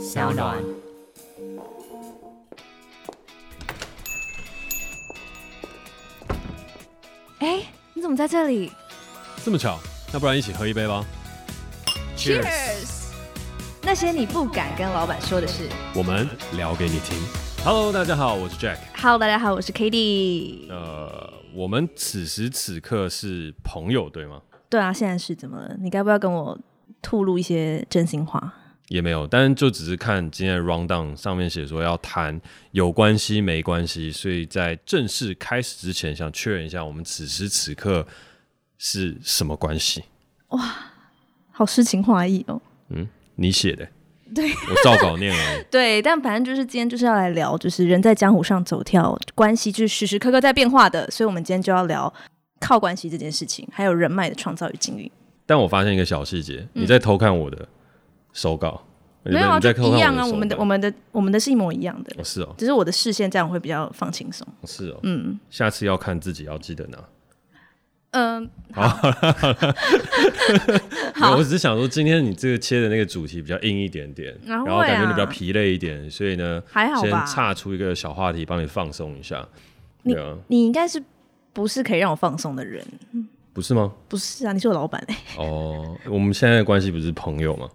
[0.00, 0.62] 小暖。
[7.38, 7.62] 哎，
[7.92, 8.72] 你怎么在这里？
[9.44, 9.78] 这么巧，
[10.12, 11.04] 那不然一起喝一杯吧。
[12.16, 13.10] Cheers！
[13.82, 17.18] 那些你不敢跟老板说的事，我们聊给你听。
[17.64, 18.78] Hello，大家好，我是 Jack。
[18.96, 20.70] Hello，大家好，我是 Cady。
[20.70, 24.40] 呃，我们此时此刻是朋友，对吗？
[24.70, 25.76] 对啊，现在是怎么了？
[25.78, 26.58] 你该不要跟我
[27.02, 28.54] 吐露一些真心话？
[28.88, 32.38] 也没有，但是就只是看今天的 rundown 上面写说要谈
[32.72, 38.06] 有关系没关系，所以在正式开始之前，想确认一下我们此时此刻
[38.76, 40.04] 是什么关系？
[40.48, 40.76] 哇，
[41.50, 42.60] 好诗情画意哦。
[42.90, 43.88] 嗯，你写的？
[44.34, 45.64] 对，我照稿念了。
[45.70, 52.12] 对，但反正就是今天就是要来聊，就是人在江湖上走跳，关系就是时时刻刻在变化的，所以我们今天就要聊
[52.60, 55.10] 靠关系这件事情，还有人脉的创造与经营。
[55.46, 57.56] 但我发现一个小细节，你在偷看我的。
[57.60, 57.68] 嗯
[58.34, 58.82] 手稿
[59.22, 60.26] 没有啊，就一样啊。
[60.26, 62.14] 我们的、我们的、我们的是一模一样的。
[62.18, 62.54] 哦，是哦。
[62.58, 64.46] 只是我的视线这样会比较放轻松。
[64.64, 65.00] 是哦。
[65.02, 65.40] 嗯。
[65.48, 66.98] 下次要看自己要记得拿。
[68.10, 68.50] 嗯。
[68.74, 68.86] 好。
[71.14, 71.32] 好。
[71.38, 77.24] 我只是想说，今天你这个切的那个主题比较硬一点点，然后感觉你比较疲累一点，所以呢，还好吧。
[77.24, 79.48] 先岔出一个小话题，帮你放松一下。
[80.02, 80.14] 你
[80.48, 81.02] 你应该是
[81.54, 82.84] 不是可以让我放松的人？
[83.54, 83.90] 不是吗？
[84.06, 85.16] 不是啊，你是我老板哎。
[85.38, 87.66] 哦，我们现在的关系不是朋友吗？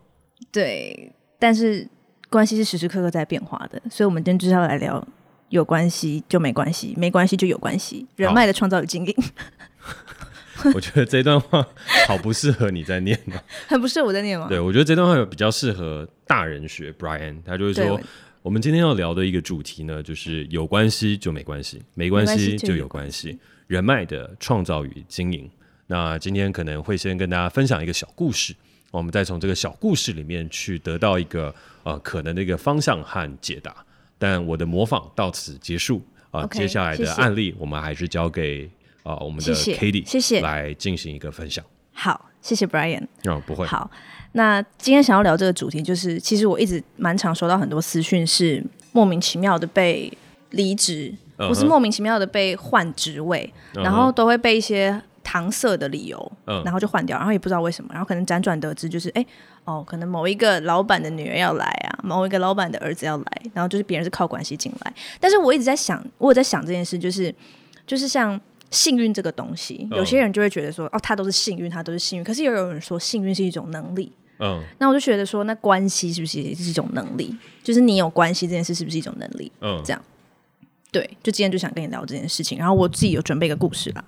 [0.51, 1.87] 对，但是
[2.29, 5.05] 关系是时时刻刻在变化的，所以我们今天就是要来聊
[5.49, 9.15] 有关系就没关系，没关系就有关系，人脉的创造与经营。
[10.75, 11.65] 我觉得这段话
[12.05, 13.35] 好不适合你在念吗？
[13.67, 14.47] 很不适合我在念吗？
[14.49, 16.91] 对，我觉得这段话有比较适合大人学。
[16.91, 17.97] Brian 他就是说，
[18.41, 25.49] 我们今天要聊的一个主题呢，就是有关系就没关系，没关系就有关系，人脉的创造与经营。
[25.87, 28.53] 那今天可能会先跟大家分享一个小故事。
[28.91, 33.75] 我们再从这个小故事里面去得到一个呃可能的一个方向和解答。
[34.17, 36.01] 但我的模仿到此结束
[36.31, 38.69] 啊，呃 okay, 接下来的案例我们还是交给
[39.03, 41.63] 啊、呃、我们的 Cady 谢谢来进行一个分享。
[41.93, 43.05] 好，谢谢 Brian。
[43.25, 43.65] 哦，不会。
[43.65, 43.89] 好，
[44.33, 50.11] 那今天想要聊这个主题，就是其实我一直蛮常收到很多私讯，是莫名其妙的被
[50.49, 51.59] 离职，不、uh huh.
[51.59, 53.83] 是莫名其妙的被换职位，uh huh.
[53.83, 55.01] 然后都会被一些。
[55.29, 59.23] 搪塞的理由，嗯，然后就换掉，然后也不知道为什么，然后可能辗转得知，就是哎，
[59.63, 67.33] 哦，可能某一个老板的女儿要来啊，某一个老板的儿子要来，然后就是别人是靠关系进来，但是我一直在想，我有在想这件事，就是
[67.85, 68.39] 就是像
[68.71, 77.37] 幸运这个东西，有些人就会觉得说，哦，他都是幸运，他都是幸运，可是也有人说幸运是一种能力，嗯，那我就觉得说，那关系是不是也是一种能力？
[77.61, 79.51] 就是你有关系这件事是不是一种能力？
[79.61, 80.01] 嗯，这样，
[80.91, 84.03] 对，就今天就想跟你聊这件事情，然后我自己有准备一个故事啦。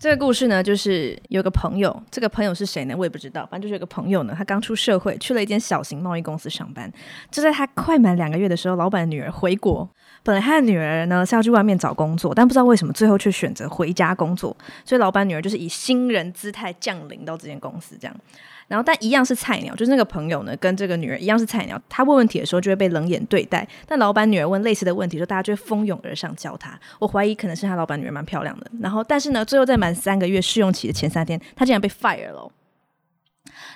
[0.00, 2.94] 这个故事呢，就是有个朋友，这个朋友是谁呢？
[2.96, 3.44] 我也不知道。
[3.50, 6.88] 反正就是有个朋友呢，他刚出社会，去了一间小型贸易公司上班。
[7.32, 9.88] 就在他快满两个月的时候，老板的女儿回国。
[10.22, 14.56] 本来他的女儿呢是要去外面找工作，但不知道为什么最后却选择回家工作。
[14.84, 18.16] 所以老板女儿就是以新人姿态降临到这间公司，这样。
[18.68, 21.80] 然后，但一样是菜鸟，就是那个朋友呢，跟这个女儿一样是菜鸟。
[21.88, 26.78] 他问问题的时候就会被冷眼对待，但老板女儿问类似的问题，说大家就会蜂拥而上教他。
[26.98, 28.70] 我怀疑可能是他老板女儿蛮漂亮的。
[28.80, 32.50] 然后，但是呢，最后在满三个月试用期的前三天，他竟然被 fire 了。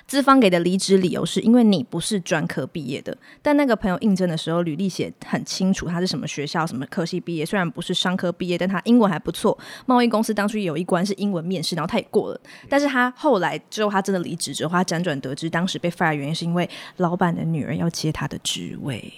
[0.05, 7.45] 资方给的离职理由是因为你不是专科毕业的，但那个朋友应征的时候履历写很清楚，他是什么学校、什么科系毕业。
[7.45, 9.57] 虽然不是商科毕业，但他英文还不错。
[9.85, 12.39] 贸易公司当初有一关是英文面试，然后他也过了。
[12.69, 19.11] 但是他后来之后，他真的离职之后，他辗转得知，当时被 fire 原因是因为老板的女儿要接他的职位。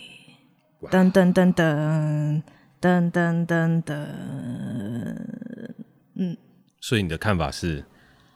[0.84, 2.42] 噔噔噔噔
[2.80, 4.06] 噔噔噔噔，
[6.14, 6.38] 嗯。
[6.80, 7.84] 所以你的看法是？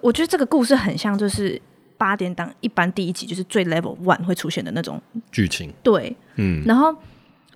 [0.02, 1.62] 我觉得这个故事很像，就是。
[2.00, 5.00] 八点档一般第一集就是最 level one 会出现的那种
[5.32, 6.96] 剧情，对，嗯，然后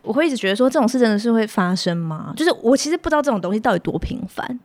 [0.01, 2.33] 我会一直觉得说，这种事真的是会发生吗？
[2.35, 4.59] 就是我其实不知道这种东西到底多频繁，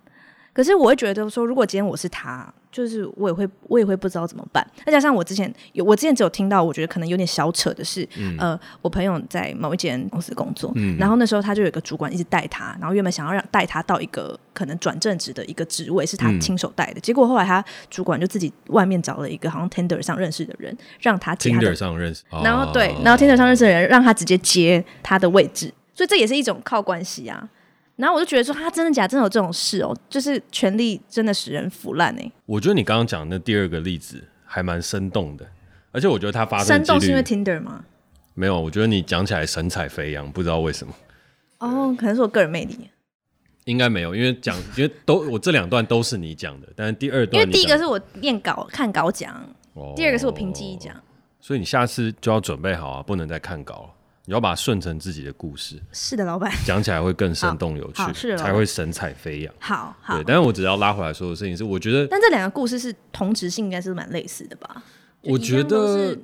[0.53, 2.53] 可是我会觉得说，如果今天我是他。
[2.71, 4.65] 就是我也会，我也会不知道怎么办。
[4.85, 17.01] 再加上我之前有，我之前只有听到，我觉得可能有点小扯的是，嗯、呃，我朋友在某一间公司工作，嗯、然后那时候他就有一个主管一直带他，然后原本想要让带他到一个可能转正职的一个职位，是他亲手带的。
[17.01, 27.49] 嗯、结果后来他主管就自己外面找了一个好像 Tinder 上认识的人，让他接他 Tinder 上认识，然后对，然后 Tinder 上认识的人让他直接接他的位置，所以这也是一种靠关系啊。
[27.99, 29.09] 然后我就觉得说，他真的假的？
[29.09, 29.95] 真的有这种事哦？
[30.09, 32.33] 就是权力真的使人腐烂哎。
[32.47, 35.45] 我觉得你刚刚讲的那第二个例子还蛮生动的，
[35.91, 37.85] 而且我觉得他发生生动是因为 Tinder 吗？
[38.35, 40.95] 没有，我觉得你讲起来神采飞扬，不知道为什么。
[41.59, 42.89] 哦，可能是我个人魅力。
[43.65, 49.35] 应该没有，因为讲， 因为都我这两段都是你讲的，但是第二段，因为第一个是我念稿看稿讲，
[49.75, 50.94] 哦、第二个是我凭记忆讲。
[51.41, 53.91] 所以你下次就要准备好啊，不能再看稿了，
[54.29, 55.81] 你要把它顺成自己的故事。
[55.91, 59.55] 是的，老板，讲起来会更生动有趣，是才会神采飞扬。
[59.59, 64.83] 好好，对，但是我只要拉回来说的事情是，我觉得，但这两个故事是同质性，应该是蛮类似的吧？
[65.23, 66.15] 我觉得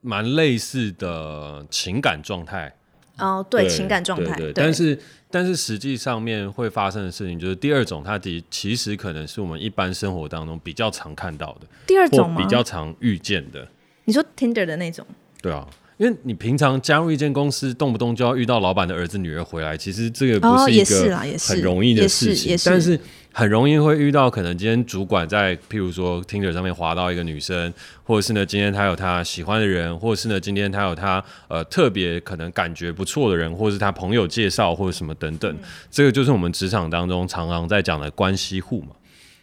[0.00, 2.74] 蛮类似的情感状态。
[3.18, 4.98] 哦，对，情感状态，对，但是
[5.30, 13.68] 但是实际上面会发生的事情，就是第二种，它的其实可能是我们一般生活当中比较常看到的，第二种比较常遇见的。
[14.04, 15.06] 你说 Tinder 的那种？
[15.42, 15.68] 对啊，
[16.02, 22.98] 因为你平常加入一间公司，动不动就要遇到老板的儿子女儿回来，其实这个不是一个很容易的事情，但是。
[23.34, 27.72] 很容易会遇到，可能今天主管在，譬如说 Tinder 上面划到一个女生，
[28.04, 35.58] 或者是呢，今天他有他喜欢的人，或者是呢，今天他有他呃特别可能感觉不错的人，或者是他朋友介绍或者什么等等，嗯、
[35.90, 38.88] 这个就是我们职场当中常常在讲的关系户嘛。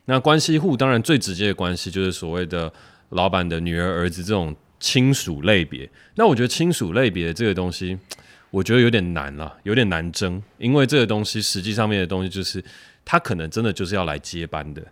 [0.06, 2.72] 那关系户当然最直接的关系就是所谓的
[3.10, 5.90] 老板的女儿、儿子这种亲属类别。
[6.16, 7.98] 那我觉得亲属类别的这个东西，
[8.52, 12.64] 我觉得有点难了，有点难争，因为这个东西实际上面的东西就是。
[13.06, 14.84] 他可能真的就是要来接班的，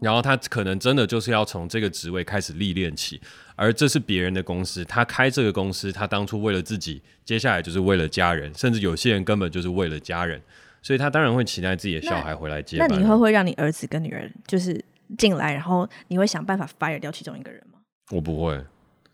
[0.00, 3.20] 然后他可能真的就是要从这个职位开始历练起，
[3.56, 10.40] 而这是别人的公司，他开这个公司，他当初为了自己，接下来就是为了家人，甚至有些人根本就是为了家人，
[10.82, 12.88] 所以他当然会期待自己的小孩回来接班。
[12.88, 14.80] 那你会会让你儿子跟女儿就是
[15.18, 17.69] 进来，然后你会想办法 fire 掉其中一个人吗？
[18.10, 18.60] 我不会。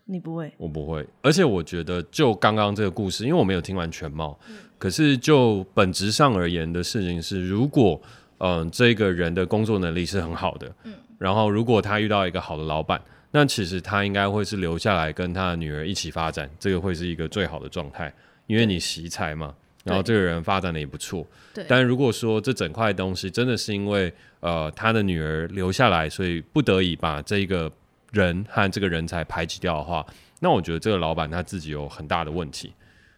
[0.09, 8.01] 你不会，我不会，而且我觉得就刚刚这个故事，因为我没有听完全貌，嗯、可是就本质上而言的事情是，如果
[8.37, 13.01] 嗯、呃、这个人的工作能力是很好的，嗯，然后如果他遇到一个好的老板，
[13.31, 18.13] 那其实他应该会是留下来跟他的女儿一起发展，这个会是一个最好的状态，
[18.45, 19.53] 因为你惜才嘛，
[19.83, 21.65] 然后这个人发展的也不错，对。
[21.67, 27.69] 但如果说这整块东西真的是因为呃他的女儿留下来，所以不得已把这个。
[28.11, 30.05] 人和这个人才排挤掉的话，
[30.39, 32.73] 那我觉得这个老板他自己有很大的问题。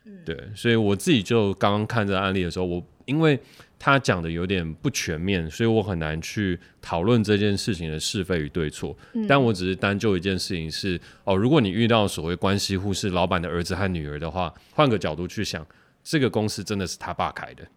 [0.05, 3.39] 嗯，对，所以我自己就刚刚看这个案例的时候，我因为
[3.77, 8.97] 他讲的有点不全面，所以我很难去讨论这件事情的是非与对错。
[9.13, 15.65] 嗯，但我只是单就一件事情是，哦，如果你遇到所谓关系户是老板的儿子和女儿的话，换个角度去想，
[16.03, 17.67] 这个公司真的是他爸开的。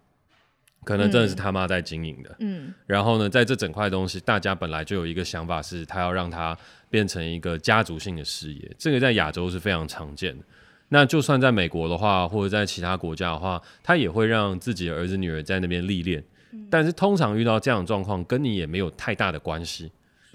[0.85, 6.57] 可能真的是他妈在经营的，嗯，嗯，然后呢，在这整块东西，大家本来就有一个想法，是他要让它
[6.91, 10.45] 变成一个家族性的事业，这个在亚洲是非常常见的。
[10.89, 16.23] 那就算在美国的话，或者在其他国家的话，他也会让自己的儿子女儿在那边历练。
[16.69, 19.91] 但是通常遇到这样的状况，跟你也没有太大的关系。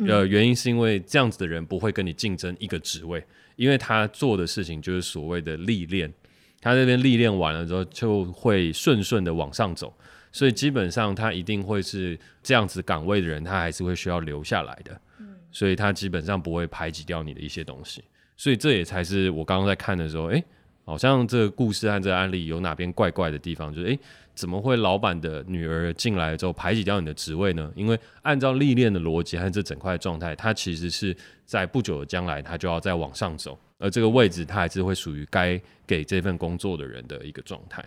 [0.07, 3.23] 呃，原因是因为这样子的人不会跟你竞争一个职位，
[3.55, 6.11] 因为他做的事情就是所谓的历练，
[6.59, 9.93] 他那边历练完了之后，就会顺顺的往上走。
[10.31, 15.01] 所以基本上他一定会是这样子岗位的人，他还是会需要留下来的。
[15.19, 18.03] 嗯，所以他基本上不会排挤掉你的一些东西。
[18.35, 20.43] 所以这也才是我刚刚在看的时候，哎，
[20.85, 23.97] 好像这个故事和这个案例有哪边怪怪的地方，就是哎，
[24.35, 27.71] 怎么会老板的女儿进来之后排挤掉你的职位呢？
[27.75, 31.15] 因为按照历练的逻辑和这整块状态，他其实是
[31.45, 37.83] 在不久的将来他就要再往上走，而这个位置他还是会属于该给这份工作的人的一个状态。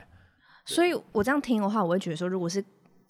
[0.65, 2.63] 所以，我这样听的话，我会觉得说，如果是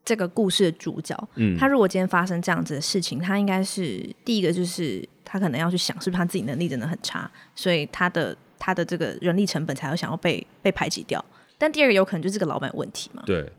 [0.03, 11.23] 这个故事的主角，嗯，他如果今天发生这样子的事情，他应该是第一个，就是他可能要去想，是不是他自己能力真的很差，所以他的他的这个人力成本才会想要被被排挤掉。
[11.59, 13.23] 但第二个有可能就是这个老板问题嘛？
[13.27, 13.53] 对，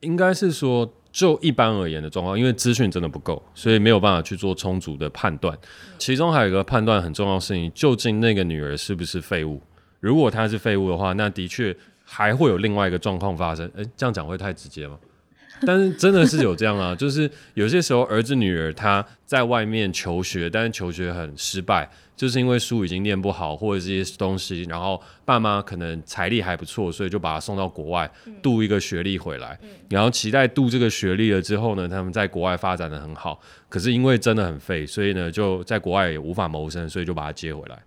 [0.00, 5.56] 应该是说，就一般而言的状况，因为资讯真的不够，所以没有办法去做充足的判断。
[5.98, 9.62] 其中还有一个判断很重要的事情，究竟那个女儿是不是废物？
[10.00, 11.74] 如果她是废物的话，那的确。
[12.08, 14.96] 还会有另外一个状况发生，诶，这样讲会太直接吗？
[15.66, 28.10] 但是真的是有这样啊， 就是有些时候儿子女儿他在外面求学，但是求学很失败，就是因为书已经念不好或者这些东西，然后爸妈可能财力还不错，所以就把他送到国外
[28.42, 29.58] 读一个学历回来，
[29.88, 37.82] 然后期待读这个学历了之后呢，他们在国外发展的很好，可是因为真的很废，所以呢就在国外也无法谋生，所以就把他接回来。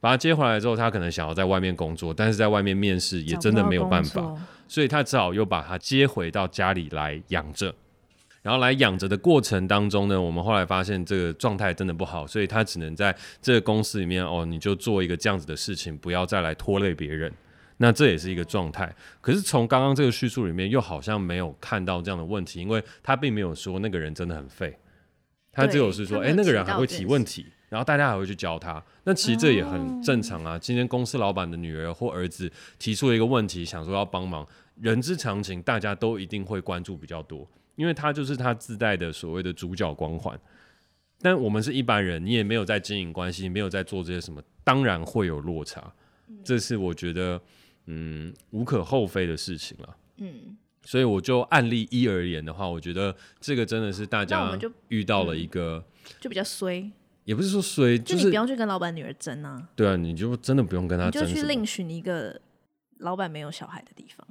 [0.00, 4.34] 把他接回来之后，他可能想要在外面工作，但是在外面面试也真的没有办法，
[4.66, 7.74] 所以他只好又把他接回到家里来养着。
[8.42, 17.30] 然后来养着的过程当中呢，我们后来发现这个状态真的不好，所以他只能在这个公司里面哦，你就做一个这样子的事情，不要再来拖累别人。
[17.76, 18.94] 那这也是一个状态。
[19.20, 24.74] 可是从刚刚这个叙述里面，又好像没有看到这样的问题，因为他并没有说那个人真的很废，
[25.52, 27.44] 他只有是说，哎，那个人还会提问题。
[27.70, 30.58] 然后大家还会去教他，那其实这也很正常啊。
[30.58, 40.38] 今天公司老板的女儿或儿子提出了一个问题，想说要帮忙，人之常情，大家都一定会关注比较多，因为他就是他自带的所谓的主角光环。
[41.22, 45.92] 但我们是一般人，你也没有在经营关系，没有在做这些什么，当然会有落差。
[46.28, 47.40] 嗯、这是我觉得
[47.86, 49.96] 嗯无可厚非的事情了。
[50.16, 54.58] 嗯，所以我就案例一而言的话，我觉得这个真的是大家
[54.88, 56.90] 遇到了一个就，就比较衰，
[57.24, 59.68] 也不是说衰，就你不用去跟老板女儿争啊。
[59.76, 62.40] 对啊，你就真的不用跟他争，你就去另寻一个
[62.98, 64.26] 老板没有小孩的地方。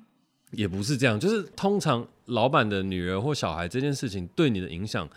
[0.52, 5.08] 也不是这样，就是通常老板的女儿或小孩这件事情对你的影响，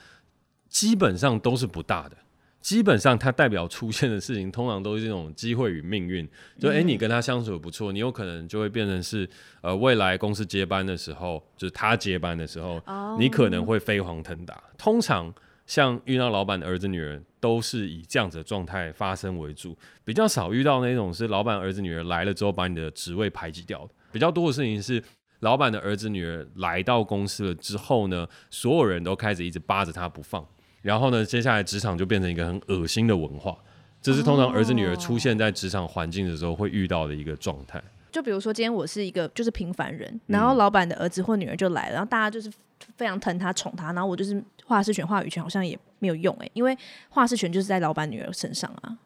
[0.68, 2.16] 基本上都是不大的。
[2.60, 6.24] 基本上它代表出现的事情，通常都是这种机会与命运。
[6.60, 9.28] 就哎、欸，你跟他相处的不错，你有可能就会变成是
[9.62, 12.80] 呃，未来公司接班的时候，就是他接班的时候，
[13.18, 14.62] 你可能会飞黄腾达。
[14.78, 15.34] 通常
[15.66, 23.90] 像遇到老板的儿子女儿，都是以这样子的状态发生为主，比较少遇到那种是老板儿子女儿来了之后把你的职位排挤掉的。
[24.10, 25.02] 比较多的事情是。
[25.42, 30.46] 老板的儿子女儿来到公司了之后呢，所有人都开始一直扒着他不放，
[30.82, 33.58] 然后呢，接下来职场就变成一个很恶心的文化，
[34.00, 37.82] 这是通常儿子女儿出现在职场环境的时候会遇到的一个状态。
[38.12, 42.48] 就比如说今天我是一个就是平凡人，然后老板的儿子或女儿就来了，然后大家就是
[42.96, 46.76] 非常疼他宠他，然后我就是话事权话语权好像也没有用哎、欸，因为
[47.08, 48.98] 话事权就是在老板女儿身上啊，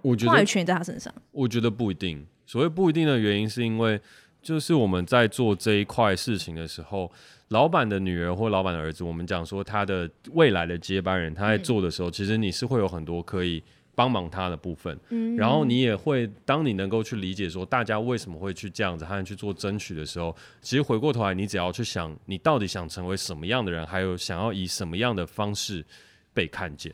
[0.00, 1.14] 我觉得话语权也在他身上。
[1.30, 4.00] 我觉得不一定，所谓不一定的原因是因为。
[4.42, 7.08] 就是我们在做这一块事情的时候，
[7.50, 13.62] 老板的女儿或老板的儿子，我们讲说他的未来的接班人，他在做的时候，其实你是会有很多可以
[13.94, 14.98] 帮忙他的部分。
[15.10, 25.84] 嗯，然后你也会，当你能够去理解说大家为什么会去这样子和去做争取的时候，其实回过头来，你只要去想，你到底想成为什么样的人，还有想要以什么样的方式
[26.32, 26.92] 被看见。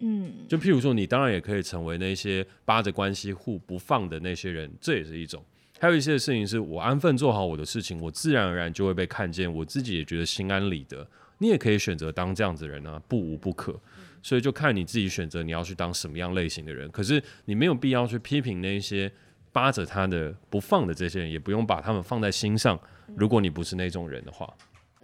[0.00, 5.42] 嗯，就譬如说，你当然也可以成为那些扒着关系户不放的那些人，这也是一种。
[5.78, 11.06] 还有一些事情是我安分做好我的事情，我自然而然就会被看见，我自己也觉得心安理得。
[11.38, 13.78] 你也可以选择当这样子的人啊，不无不可。
[14.22, 16.90] 所以就看你自己选择你要去当什么样类型的人。
[16.90, 19.10] 可是你没有必要去批评那些
[19.52, 22.78] 扒着他的不放的这些人，也不用把他们放在心上。
[23.16, 24.52] 如果你不是那种人的话，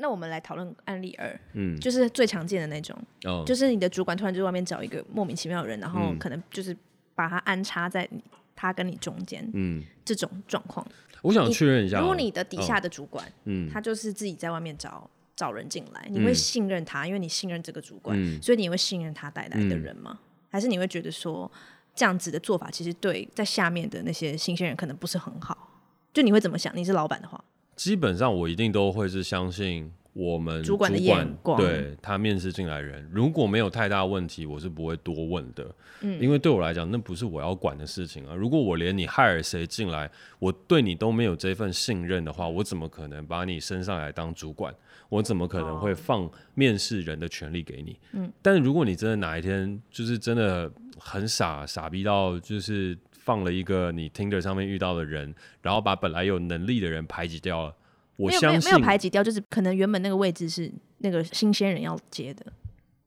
[0.00, 6.76] 那我们来讨论案例二，嗯，就是最常见的那种，哦，就是你的主管突然就外面找一个莫名其妙的人，然后可能就是
[7.14, 8.22] 把他安插在你。
[8.62, 10.86] 他跟你中间，嗯，这种状况，
[11.22, 20.18] 我想确认一下，如果你的底下的主管，嗯，他就是自己在外面找找人进来，你会信任他，因为你信任这个主管，嗯，所以你会信任他带来的人吗？
[20.50, 21.50] 还是你会觉得说
[21.94, 25.80] 这样子的做法其实对在下面的那些新鲜人可能不是很好？
[26.12, 26.70] 就你会怎么想？
[26.76, 27.42] 你是老板的话，
[27.80, 29.90] 基本上我一定都会是相信。
[30.12, 35.64] 我们主管，主管的眼光，对他面试进来人，如果没有太大问题，我是不会多问的。
[36.00, 38.34] 嗯，因为对我来讲，那不是我要管的事情啊。
[38.34, 40.10] 如果我连你 hire 谁进来，
[40.40, 44.74] 我对你都没有这份信任的话，我怎么可能把你升上来当主管？
[45.08, 47.96] 我怎么可能会放面试人的权利给你？
[48.12, 57.76] 嗯，但是如果你真的哪一天就是真的很傻傻逼到，就是放了一个你 Tinder 上面遇到的人，然后把本来有能力的人排挤掉了。
[58.16, 62.44] 我相信没有没有排挤掉，就是可能原本那个位置是那个新鲜人要接的。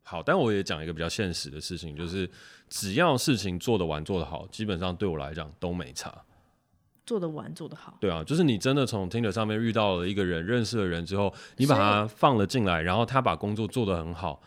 [0.01, 2.29] 好，但我也讲一个比较现实的事情，就是
[2.69, 6.13] 只要事情做得完做得好，基本上对我来讲都没差。
[7.05, 14.41] 做得完做得好，对啊，就是你真的从 Tinder 上面遇到了一个人，认识了人之后，你把他放了进来，然后他把工作做得很好，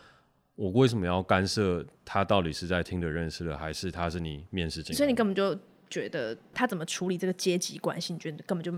[0.57, 4.97] 我为什么要干涉他到底是在 Tinder 认识的，还是他是你面试进来？
[4.97, 5.57] 所以你根本就
[5.89, 8.73] 觉得他怎么处理这个阶级关系，你觉得根本就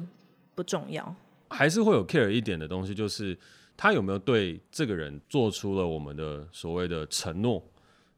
[0.55, 1.15] 不重要。
[1.51, 3.39] 还是会有 care 一点的东西，就是
[3.77, 7.63] 他有没有对这个人做出了我们的所谓的承诺，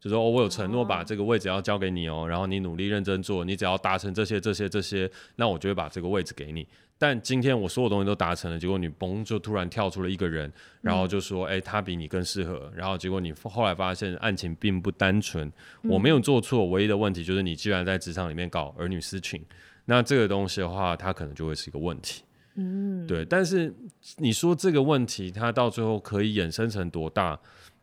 [0.01, 6.67] 就说，哦，我有承诺把这个位置要交给你哦，然后你努力认真做，你只要达成这些、这些、这些，那我就会把这个位置给你。
[6.97, 10.51] 但今天我所有东西都达成了，结果你嘣就突然跳出了一个人，
[10.83, 15.51] 然后就说，哎，他比你更适合，然后结果你后来发现案情并不单纯，
[15.85, 19.43] 我没有做错，唯一的问题就是你居然在职场里面搞儿女私情，
[19.87, 22.23] 那这个东西的话，它可能就会是一个问题。
[22.57, 23.75] 嗯，对，但是
[24.19, 27.39] 你说这个问题，它到最后可以衍生成多大？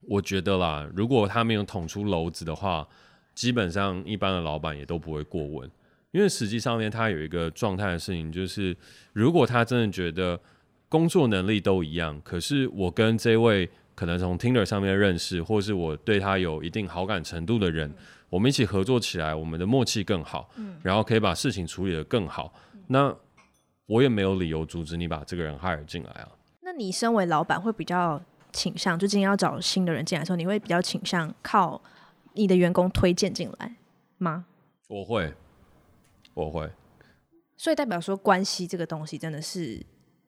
[0.07, 2.87] 我觉得啦，如果他没有捅出篓子的话，
[3.35, 5.69] 基本上一般的老板也都不会过问，
[6.11, 8.75] 因为实际上面他有一个状态的事情，就是
[9.13, 10.39] 如果他真的觉得
[10.89, 17.93] 工作能力都一样，可是我跟这位可能从 Tinder 上面认识，或是我对他有一定好感程度的人，
[18.29, 20.49] 我们一起合作起来，我们的默契更好，
[20.81, 22.53] 然后可以把事情处理得更好，
[22.87, 23.15] 那。
[23.89, 26.27] 我也没有理由阻止你把这个人 hire 进来啊。
[26.59, 28.21] 那你身为老板会比较
[28.57, 31.79] 倾向，就今天要找新的人进来的时候，你会比较倾向靠
[32.33, 33.75] 你的员工推荐进来
[34.17, 34.45] 吗？
[34.87, 35.31] 我会，
[36.33, 36.67] 我会。
[37.55, 39.79] 所以代表说关系这个东西真的是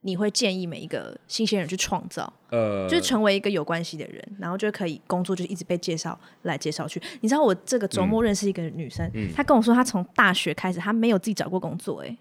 [0.01, 2.31] 你会建议每一个新鲜人去创造？
[2.51, 7.01] 呃，就是成为一个有关系的人，然后就可以工作，就一直被介绍来介绍去。
[7.21, 12.17] 你知道我这个周末认识一个女生，嗯嗯、她跟我说，她从大学开始，她没有自己找过工作、欸，哎，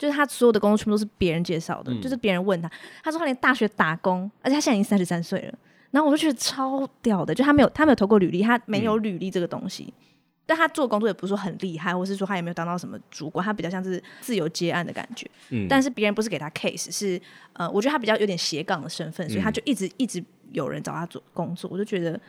[0.00, 2.68] 就是他所有的工作全部都是别人介绍的，嗯、就是别人问他，
[3.04, 5.58] 他说他连大学打工，而且他现在已经三十三岁了。
[5.90, 9.84] 然后我就觉得超屌的，就他没有他没有投过履历，他没有履历这个东西。
[9.84, 10.06] 嗯
[10.50, 15.24] 但他做工作也不是说很厉害，或是说他也没有当到什么主管，他比较像是自由接案的感觉。
[15.50, 17.20] 嗯，但是别人不是给他 case，是
[17.52, 21.70] 呃，我觉得他比较有点斜杠的身份，所以他就一直一直有人找他做工作。
[21.72, 22.20] 我就觉得，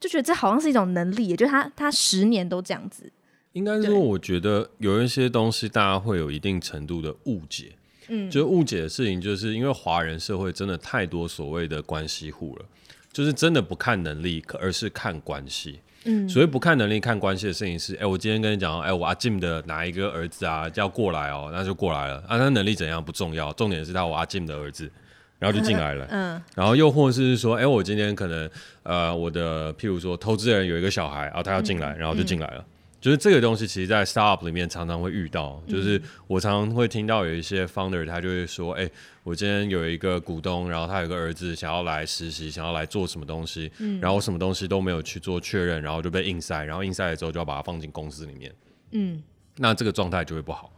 [0.00, 3.08] 就觉得这好像是一种能力，就是他他十年都这样子。
[3.52, 7.72] 应该说，我觉得有一些东西大家会有一定程度的误解。
[8.08, 12.64] 嗯，就是误解的事情，就是因为华人社会真的太多所谓的关系户了，
[13.12, 15.78] 就是真的不看能力，而是看关系。
[16.04, 22.16] 嗯，所以不看能力看关系的事情是，哎、欸，我今天跟你讲，哎、欸，我阿 Jim 的哪一个儿子啊，要过来哦，那就过来了。
[22.26, 24.90] 啊，他能力怎样不重要，重点是他我阿 Jim 的儿子，
[25.38, 28.50] 然后就进来了，嗯，然后又或者是说，哎、欸，我今天可能
[28.82, 32.64] 呃，我的譬如说投资人有一个小孩啊，他要进来，然后就进来了。
[33.00, 35.62] 就是这个东西，其实，在 startup 里面常常会遇到。
[35.66, 38.92] 就是我常常会听到有一些 founder，他就会说：“哎、欸，
[39.22, 48.54] 我今天有一个股东，然后他有个儿子想要来实习，想要来做什么东西，然后我什么东西都没有去做确认，然后就被硬塞，然后硬塞了之后就要把它放进公司里面。
[48.90, 49.22] 嗯，
[49.56, 50.70] 那这个状态就会不好。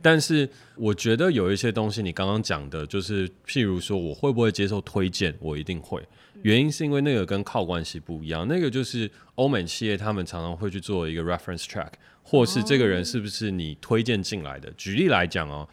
[0.00, 5.34] 但是我觉得有一些东西，你刚刚讲的，就是譬如说，我会不会接受推荐？
[5.40, 6.02] 我一定会。
[6.42, 11.90] 原因是因为那个跟靠关系不一样，那个就是欧美企业他们常常会去做一个 reference track，
[12.22, 14.70] 或是这个人是不是你推荐进来的。
[14.76, 15.68] 举例来讲哦，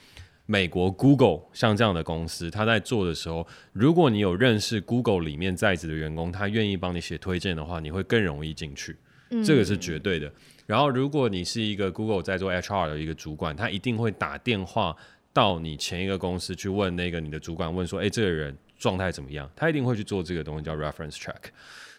[0.46, 8.96] 美国 Google 像这样的公司，他在做的时候，如果你有认识 Google 里面在职的员工，他愿意帮你写推荐的话，你会更容易进去，
[9.46, 10.32] 这个是绝对的。
[10.66, 14.96] 然后如果你是一个 Google 在做 HR 的一个主管，他一定会打电话
[15.34, 18.58] 到你前一个公司去问那个你的主管，问说，哎，这个人。
[18.84, 19.50] 状态怎么样？
[19.56, 21.38] 他一定会去做这个东西，叫 reference check。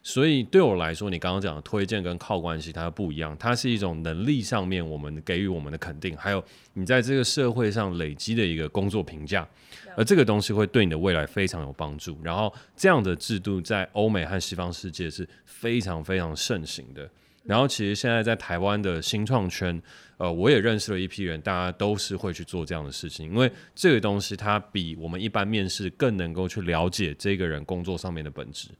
[0.03, 3.35] 所以对我来说，你刚刚讲的推荐跟靠关系，它不一样。
[3.39, 9.49] 它是一种能力上面我们给予我们的肯定，还有你在这个社会上累积的一个工作评价，
[9.97, 12.19] 而这个东西会对你的未来非常有帮助。
[12.23, 17.09] 然后这样的制度在欧美和西方世界是非常非常盛行的。
[17.45, 19.81] 然后其实现在在台湾的新创圈，
[20.17, 28.71] 呃，我也认识了一批人，大家都是会去做这样的事情，因为这个东西它比我们一般面试更能够去了解这个人工作上面的本质。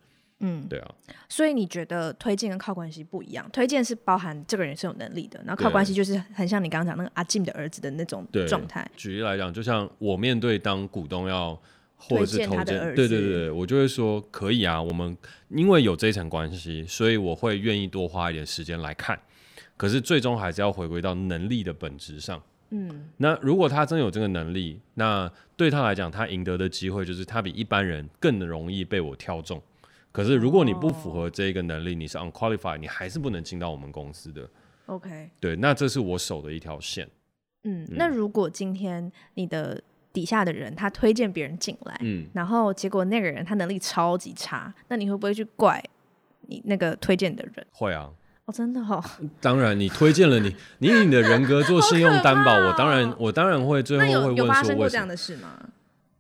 [0.41, 0.91] 嗯，对啊。
[1.29, 3.47] 所以你觉得推荐跟靠关系不一样？
[3.53, 8.91] 推荐是包含这个人是有能力的，然后靠关系就是很像你刚刚讲那个阿 Jim 的儿子的那种状态。
[8.97, 11.61] 举例来讲，就像我面对当股东要。
[12.09, 14.81] 或者是投资，对对对，我就会说可以啊。
[14.81, 15.17] 我们
[15.49, 19.19] 因为有这一层关系，所以我会愿意多花一点时间来看。
[19.77, 22.41] 可是最终还是要回归到能力的本质上。
[22.71, 29.61] 嗯，那如果他真有这个能力，那对他来讲，他赢得的机会就是他比一般人更容易被我挑中。
[30.13, 34.49] 可是如果你不符合这个能力，你是 unqualified，你还是不能进到我们公司的。
[34.87, 37.09] OK，对，那这是我守的一条线。
[37.65, 39.83] 嗯，那如果今天你的
[40.15, 45.83] 底下的人他推荐别人进来，嗯，然后结果那个人他能力超级差，那你会不会去怪
[46.43, 47.67] 你那个推荐的人？
[47.73, 48.09] 会啊，
[48.47, 49.03] 哦，真的哦。
[49.41, 55.59] 当然，你推荐了你，你以你的人格做信用担保， 哦、我当然我当然会最后会问说，发生过这样的事吗？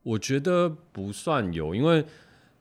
[0.02, 2.04] 我觉得不算有，因为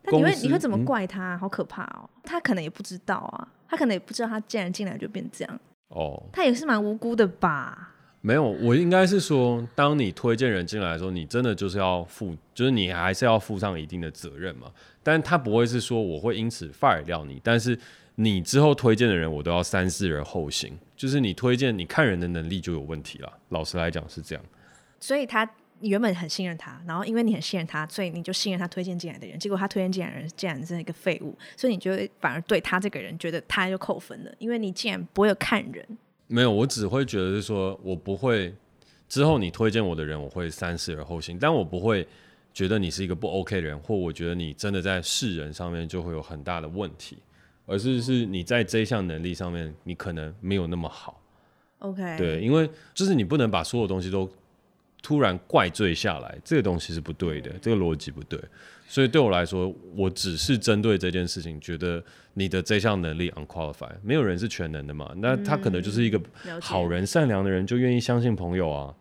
[0.03, 1.35] 那你会你会怎么怪他？
[1.35, 2.07] 嗯、好可怕哦！
[2.23, 7.92] 他可能也不知道啊，他可能也不知道他既然进来就变这样哦，他也是蛮无辜的吧。
[8.25, 14.71] 没有，我应该是说，当你推荐人进来的时候，你真的就是要负，就是你还是要负上一定的责任嘛。
[15.03, 17.77] 但他不会是说我会因此 fire 掉你，但是
[18.15, 20.71] 你之后推荐的人，我都要三思而后行。
[20.95, 23.29] 就是你推荐，你看人的能力就有问题了。
[23.49, 24.45] 老实来讲是这样。
[25.01, 25.45] 所以他
[25.81, 29.37] 原本很信任他，然后因为你很信任他，所以你就信任他推荐进来的人。
[29.37, 35.85] 结果他推荐进来的人竟然是一个废物，所以你就反而对他这个人觉得他就扣分了，因为你竟然不会有看人。
[36.27, 38.53] 没有，我只会觉得是说，我不会
[39.07, 42.07] 之后你推荐我的人，我会三思而后行，但我不会
[42.53, 47.17] 觉得你是一个不 OK 的人，或我觉得你真的在世人上面就会有很大的问题，
[47.65, 51.21] 而是是你在这一项能力上面，你可能没有那么好。
[51.79, 54.29] OK，对，因为就是你不能把所有东西都
[55.01, 58.39] 突然怪罪下来，这个东西是不对的，这个逻辑不对。
[58.93, 62.03] 所以对我来说，我只是针对这件事情，觉得
[62.35, 65.11] 你的这项能力 unqualified，没有人是全能的嘛。
[65.17, 66.21] 那他可能就是一个
[66.61, 68.93] 好人、善良的人，就愿意相信朋友啊，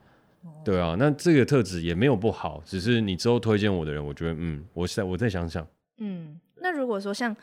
[0.64, 0.96] 对啊。
[0.98, 5.66] 那这个特质也没有不好，只是你之后推荐我的人，我觉得嗯，我再我再想想。
[5.98, 7.36] 嗯，那如果说像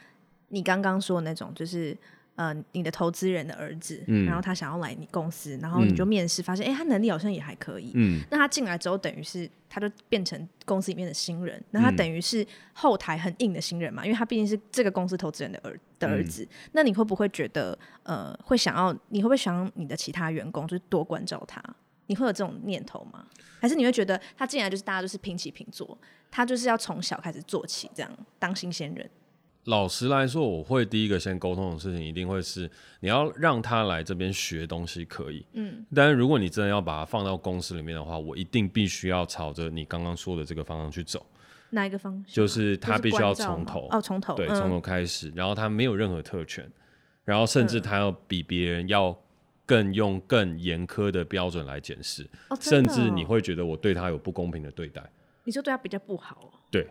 [0.47, 1.95] 你刚刚说的那种，就是
[2.39, 21.61] 呃你的投资人的儿子，嗯，然后他想要来你公司，然后你就面试，发现哎、嗯欸，他能力好像也还可以，嗯，那他进来之后，等于是他就变成公司里面的新人，那他等于是后台很硬的新人嘛，因为他毕竟是这个公司投资人的儿的儿子，嗯、那你会不会觉得呃会想要，你会不会想要你的其他员工就是多关照他？
[22.07, 23.25] 你会有这种念头吗？
[23.59, 25.95] 还是你会觉得他进来就是大家都是平起平坐，
[26.31, 29.07] 他就是要从小开始做起，这样当新鲜人？
[29.69, 35.85] 老实来说，我会第一个先沟通的事情，一定会是你要让他来这边学东西，可以，嗯。
[35.95, 41.25] 但是如果你真的要把他放到公司里面的话，我一定必须要朝着你刚刚说的这个方向去走。
[41.69, 42.35] 哪一个方向？
[42.35, 46.69] 就是他必须要从头哦，从头对，从头开始，然后他没有任何特权，
[47.23, 49.17] 然后甚至他要比别人要。
[49.69, 54.99] 更用更严苛的标准来检视，哦哦、甚至你会觉得我对他有不公平的对待，
[55.43, 56.49] 你就对他比较不好哦。
[56.71, 56.87] 对，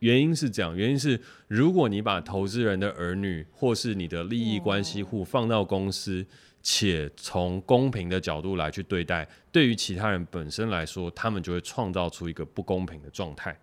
[0.00, 6.24] 原因是这样，原因是如果你把投资人的儿女或是你的利益关系户放到公司，
[6.62, 13.58] 且从公平的角度来去对待，对于其他人本身来说，他们就会创造出一个不公平的状态。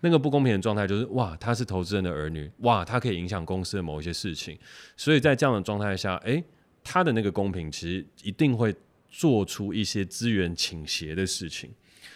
[0.00, 4.58] 那个不公平的状态就是，哇，他是投资人的儿女，哇，他可以影响公司的某一些事情，
[4.96, 6.44] 所以在这样的状态下，哎、欸。
[6.82, 8.74] 他的那个公平，其实一定会
[9.10, 11.70] 做出一些资源倾斜的事情，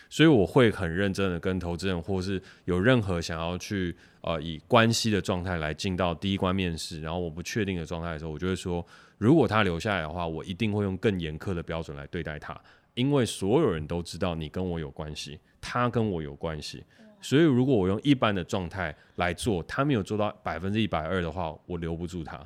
[0.09, 8.85] 所以我会很认真的跟投资人，或是有任何想要去呃以关系的状态来进到第一关面试，然后我不确定的状态的时候，我就会说，
[9.19, 12.59] 如果他留下来的话，我一定会用更严苛的标准来对待他，
[12.95, 16.85] 因为所有人都知道你跟我有关系，他跟我有关系，
[17.21, 22.41] 所以如果我用一般的状态来做，他没有做到百分之一百二的话，我留不住他。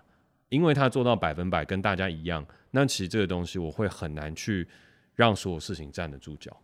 [0.50, 4.66] 因为他做到百分百跟大家一样，那其实这个东西我会很难去
[5.14, 6.56] 让所有事情站得住脚。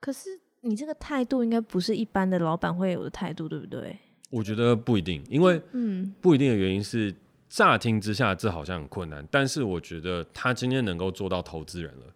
[0.00, 0.30] 可是
[0.60, 3.96] 你这个态度应该不是一般的老板会有的态度，对不对？
[4.30, 7.14] 我觉得不一定，因为嗯，不一定的原因是
[7.48, 12.06] 乍听之下这好像很困难，但是我觉得他今天能够做到投资人了，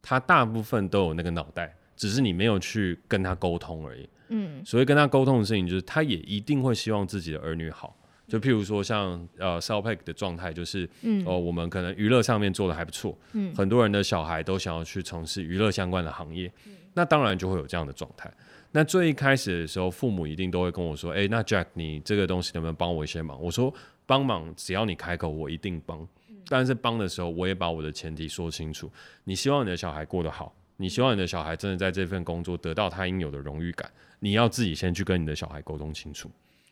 [0.00, 4.08] 他大部分都有那个脑袋，只是你没有去跟他沟通而已。
[4.28, 7.96] 嗯，所以跟他沟通的事情就是，他也一定会希望自己的儿女好。
[8.28, 18.28] 就譬如说像，像呃 SoundPack 的状态，就是，嗯，哦，我们可能娱乐上面做的还不错，嗯，很多人的小孩都想要去从事娱乐相关的行业，嗯，那当然就会有这样的状态。
[18.72, 23.40] 那最一开始的时候，父母一定都会跟我说，哎，那 Jack，你这个东西能不能帮我一些忙？
[23.40, 23.72] 我说
[24.04, 26.04] 帮忙，只要你开口，我一定帮。
[26.48, 28.90] 但是帮的时候，我也把我的前提说清楚。
[29.22, 36.28] 你希望你的小孩过得好，你希望你的小孩真的在这份工作得到他应有的荣誉感，你要自己先去跟你的小孩沟通清楚。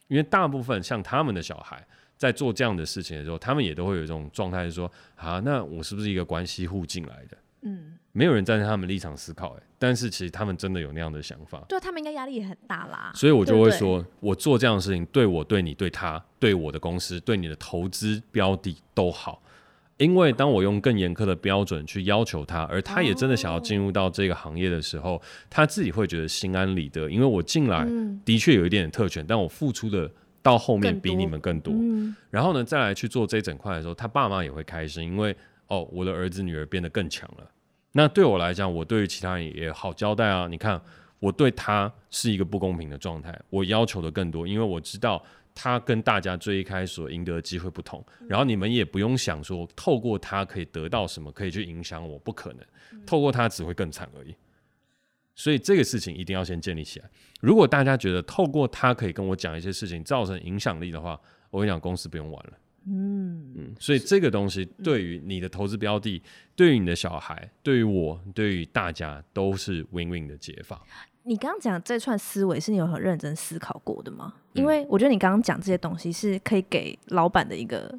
[0.08, 1.86] 因为大部分像他们的小孩
[2.16, 7.38] 在做这样的事情的时候，他们也都会有一种状态，是说啊，那我是不是一个关系户进来的？
[7.66, 13.10] 嗯，没有人站在他们立场思考，哎，但是其实他们真的有那样的想法，对他们应该压力也很大啦。
[13.14, 19.42] 所以我就会说，我做这样的事情，对我、对你、对他、对我的公司、对你的投资标的都好。
[19.98, 27.08] 因为当我用更严苛的标准去要求他，而他也真的想要进入到这个行业的时候，他自己会觉得心安理得。
[27.08, 27.86] 因为我进来
[28.22, 30.10] 的确有一点点特权，但我付出的
[30.42, 31.74] 到后面比你们更多。
[32.28, 35.34] 然后呢，再来去做这一整块的时候，他爸妈也会开心，因为
[35.68, 37.50] 哦，我的儿子女儿变得更强了。
[37.96, 40.46] 那对我来讲，我对于其他人也好交代啊。
[40.46, 40.80] 你看，
[41.18, 45.24] 我对他是一个不公平的状态，我要求的更多，因为我知道。
[45.58, 52.66] 他跟大家最一开始所赢得的机会不同，然后你们也不用想说透过他可以得到什么，可以去影响我，不可能，
[53.06, 54.36] 透过他只会更惨而已。
[55.34, 57.08] 所以这个事情一定要先建立起来。
[57.40, 62.52] 如果大家觉得透过他可以跟我讲一些事情，造成影响力的话，我跟你讲，公司不用玩了。
[62.88, 66.22] 嗯嗯，所以这个东西对于你的投资标的，
[66.54, 70.80] 对于你的小孩，对于我，对于大家都是 win-win 的解法。
[71.24, 74.34] 你刚刚讲这串思维是你有很认真思考过的吗？
[74.52, 77.92] 因为我觉得你刚刚讲这些东西是可以给老板的一个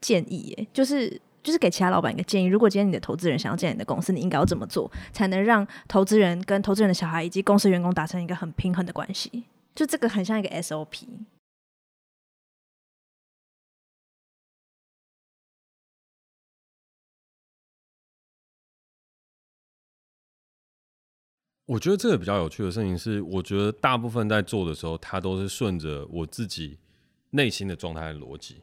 [0.00, 1.08] 建议，耶，就是
[1.44, 2.46] 就是给其他老板一个建议。
[2.46, 9.44] 如果今天你的投资人想要建你的公司，你应该要怎么做，才能让投资人跟投资人的小孩以及公司员工达成一个很平衡的关系？
[9.76, 11.06] 就这个很像一个 SOP。
[21.72, 26.76] 我觉得这个比较有趣的事情是，我觉得大部分在做的时候，他都是顺着我自己
[27.30, 28.56] 内心的状态的逻辑，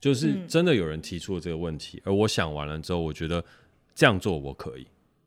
[0.00, 3.44] 就是真的有人提出了这个问题，而我想完了之后，我觉得
[3.94, 4.84] 这样做我可以，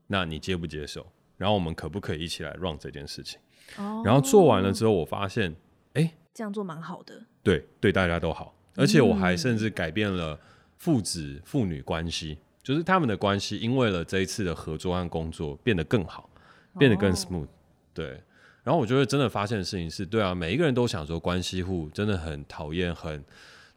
[0.08, 1.08] 那你接不接受？
[1.38, 3.40] 然后我们可不可以一起来 run 这件事情？
[4.04, 5.56] 然后做完了之后，我发现，
[5.94, 10.38] 哎，这样做蛮好的，对，对大家都好，而且我还甚至改变了
[10.78, 16.30] 父子父女关系，就是他们的关系，因为了这一次的合作和工作变得更好。
[16.78, 17.48] 变得更 smooth，
[17.94, 18.22] 对。
[18.64, 23.24] 然后我觉得真的发现的事情是，对啊，每一个人都想说关系户真的很讨厌，很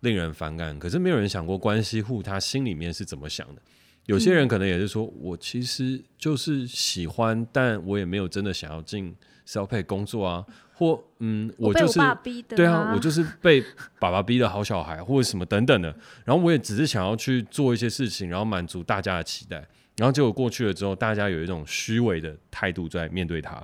[0.01, 0.79] 令人反感。
[0.79, 3.61] 可是没有人想过关系户他心里面是怎么想的。
[4.05, 9.13] 有些人可能也是说，嗯、我其实就是喜欢，但我也没有真的想要进
[9.45, 10.47] self pay 工作啊。
[10.79, 11.99] 或嗯，我就是
[12.49, 13.65] 对啊，我就是被
[13.99, 15.89] 爸爸逼的好小孩，或者什么等等的。
[16.25, 19.67] 然后我也只是想要去做一些事情，然后满足大家的期待。
[19.97, 23.63] 然后结果过去了之后，大家有一种虚伪的态度在面对他。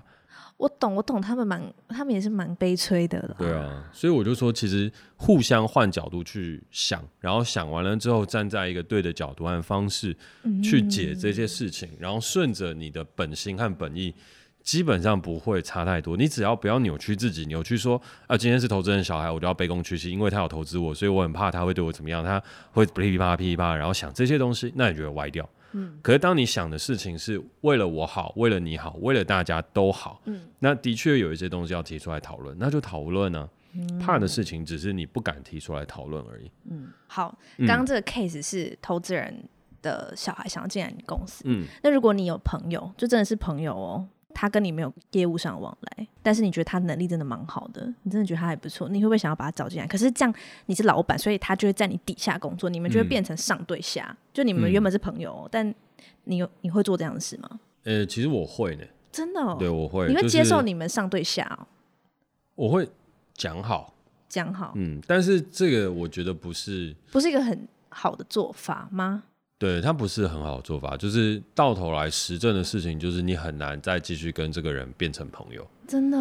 [0.56, 3.36] 我懂，我懂，他们蛮，他们也是蛮悲催的了。
[3.38, 10.16] 对啊，所以我就说，其实互相换角度去想，然后想完了之后，站在一个对的角度和方式
[10.62, 14.14] 去解这些事情，嗯、然后顺着你的本心和本意。
[14.62, 22.40] 基本上不会差太多，你只要不要扭曲自己，扭曲说啊，今天是投资人小孩，我就要卑躬屈膝，因为他有投资我，所以我很怕他会对我怎么样，他
[22.70, 25.44] 会噼里啪啦噼里啪啦，然后想这些东西，那你就会歪掉。
[25.72, 33.48] 嗯，可是当你想的事情是为了我好，为了你好，为了大家都好，嗯，那的确有一些东西要提出来讨论，那就讨论呢。
[33.98, 36.50] 怕的事情只是你不敢提出来讨论而已。
[36.70, 39.48] 嗯，好，刚刚这个 case 是投资人
[39.80, 44.06] 的小孩想要进来你公司，嗯，那如果你有朋友，就真的是朋友哦。
[44.34, 49.86] 他跟你没有业务上往来，但是你觉得他能力真的蛮好的，你真的觉得他还不错，你会不会想要把他找进来？
[49.86, 50.34] 可是这样
[50.66, 54.06] 你是老板，所以他就会在你底下工作，你们就会变成上对下。
[54.10, 55.74] 嗯、就你们原本是朋友，嗯、但
[56.24, 57.60] 你有你会做这样的事吗？
[57.84, 61.66] 呃，其实我会呢，真的、哦，对，我会，你会接受你们上对下、哦？
[62.54, 62.88] 我会
[63.34, 63.94] 讲好，
[64.28, 69.24] 讲好，嗯，但是这个我觉得不是，不是一个很好的做法吗？
[69.62, 75.64] 对，他不是很好的做法，就是到头来实证的事情，就是你很难再继续跟这个人变成朋友。
[75.86, 76.18] 真的，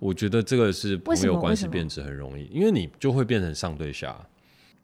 [0.00, 4.20] 我觉得这个是朋友关系变质很容易，因为你就会变成上对下，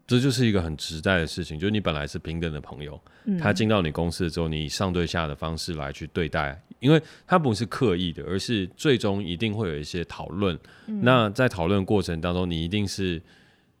[0.07, 1.59] 这就是一个很实在的事情。
[1.59, 10.57] 就是你本来是平等的朋友，嗯、他进到你公司之后，你以上对下的方式来去对待，因为他不是刻意的，而是最终一定会有一些讨论。
[10.85, 13.21] 嗯、那在讨论过程当中，你一定是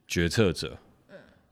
[0.05, 0.77] 决策者。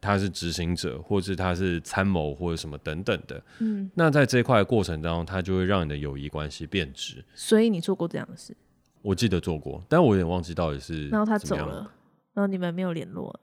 [0.06, 3.42] 他是执行者，或是他是参谋，或者什么等等的。
[3.60, 7.26] 嗯，那在这一块过程当中，他就会让你的友谊关系变质。
[7.34, 8.56] 所以你做过这样的事？
[9.02, 11.08] 我记得做过，但我有点忘记到底是。
[11.10, 11.92] 然后他走了，
[12.34, 13.40] 然后你们没有联络，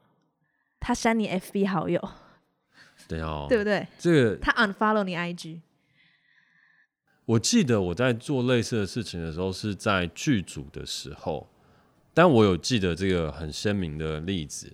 [0.79, 1.99] 他删你 FB 好友。
[3.07, 3.85] 等一下哦，对不对？
[3.99, 5.59] 这个他 unfollow 你 IG。
[7.25, 11.49] 我记得我在做类似的事情的时候是在剧组的时候，
[12.13, 14.73] 但我有记得这个很鲜明的例子。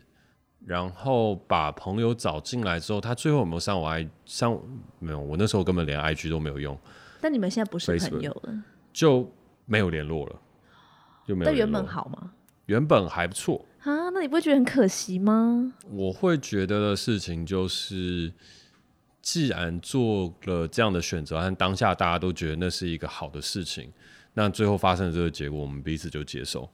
[0.70, 4.56] 然后把朋友找进来之后，他最后有没有上我 I 上
[5.00, 5.20] 没有？
[5.20, 6.78] 我那时候根本连 IG 都没有用。
[7.20, 9.34] 但你们现在不是朋友了，就
[9.66, 10.40] 没有联络了，
[11.26, 11.46] 就没有。
[11.50, 12.34] 但原本好吗？
[12.68, 15.74] 原本还不错啊，那你不会觉得很可惜吗？
[15.90, 18.32] 我会觉得的事情就是，
[19.24, 23.92] 既然做了这样的选择，和当下大家都觉得那是一个好的事情，
[24.36, 26.70] 那最后发生的这个结果，我们彼此就接受。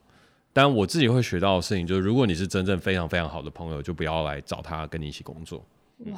[0.56, 5.62] 但我自己会学到的事情就是，如果你是真正非常非常好的朋友，就不要来找他跟你一起工作。
[6.06, 6.18] 哇，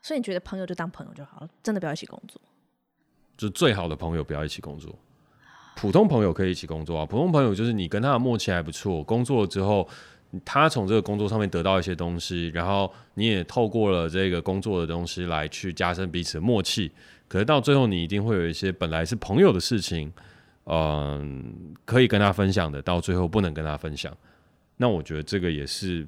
[0.00, 2.40] 所以你觉得朋友就当朋友就好了，真的不要一起工作。
[3.36, 4.96] 就最好的朋友不要一起工作，
[5.74, 7.04] 普通朋友可以一起工作啊。
[7.04, 9.88] 普通朋友就是你跟他的默契还不错，工作了之后，
[10.44, 16.92] 他从这个工作上面得到一些东西，然后你也透过了这个工作的东西来去加深彼此的默契。
[17.26, 20.12] 可是到最后，你一定会有一些本来是朋友的事情。
[20.68, 24.16] 嗯，可以跟他分享的，到最后不能跟他分享，
[24.76, 26.06] 那我觉得这个也是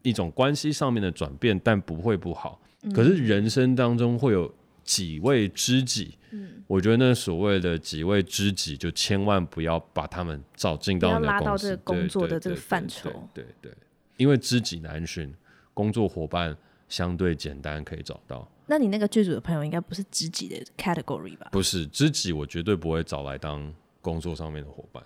[0.00, 2.60] 一种关系上面的转变，但不会不好。
[2.82, 13.70] 嗯、可是人生当中会有几位知己，嗯，我觉得那所谓的几位知己，就千万不要把他们找进到你的公司，拉到这个工作的这个范畴，对对，
[14.16, 15.30] 因为知己难寻，
[15.74, 16.56] 工作伙伴
[16.88, 18.48] 相对简单可以找到。
[18.66, 21.48] 那你那个剧组的朋友应该不是知己的 category 吧？
[21.52, 25.04] 不是知己，我绝对不会找来当工作上面的伙伴。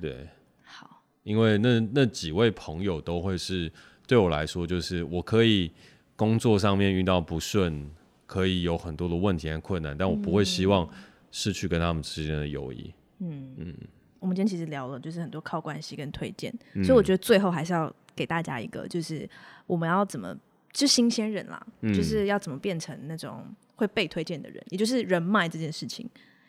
[0.00, 0.28] 对，
[0.64, 3.70] 好，因为那那几位朋友都会是
[4.06, 5.70] 对我来说，就是我可以
[6.16, 7.88] 工作上面遇到不顺，
[8.26, 10.88] 可以有很多的问题和困难，但我不会希望
[11.30, 12.92] 失去跟他们之间的友谊。
[13.20, 13.74] 嗯嗯，
[14.18, 19.28] 我们今天其实聊了，就是很多靠关系跟推荐，嗯、所以我觉得最后还是要给大家一个，就是
[19.68, 20.36] 我们要怎么。
[20.72, 23.44] 就新鲜人啦，嗯、就是要怎么变成那种
[23.76, 26.08] 会被推荐的人，也就是人脉这件事情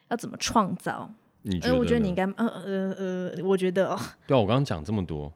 [0.09, 1.09] 要怎么创造？
[1.43, 1.77] 你觉得？
[1.77, 3.99] 我觉得你应该，呃呃呃，我觉得哦。
[4.25, 5.31] 对啊，我刚刚讲这么多，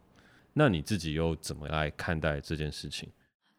[0.53, 3.07] 那你自己又怎么来看待这件事情？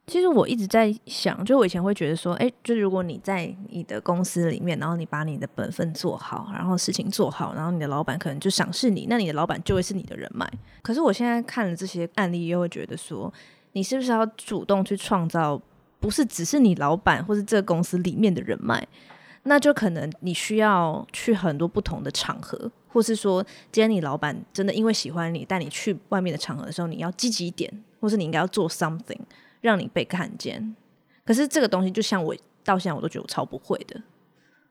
[0.06, 10.46] 其实我一直在想，就我以前会觉得说，哎、欸，就如果你在你的公司里面，然后你把你的本分做好，然后事情做好，然后你的老板可能就赏识你，那你的老板就会是你的人脉。
[10.82, 13.32] 可是我现在看了这些案例，又会觉得说。
[13.72, 15.60] 你是不是要主动去创造，
[15.98, 18.86] 不是只是你老板或是这个公司里面的人脉？
[19.44, 27.68] 那就可能你需要去很多不同的场合，或是说，今天你老板真的因为喜欢你，带你去外面的场合的时候，你要积极一点，
[28.00, 29.18] 或是你应该要做 something
[29.60, 30.76] 让你被看见。
[31.24, 34.00] 可是这个东西，就像我到现在我都觉得我超不会的。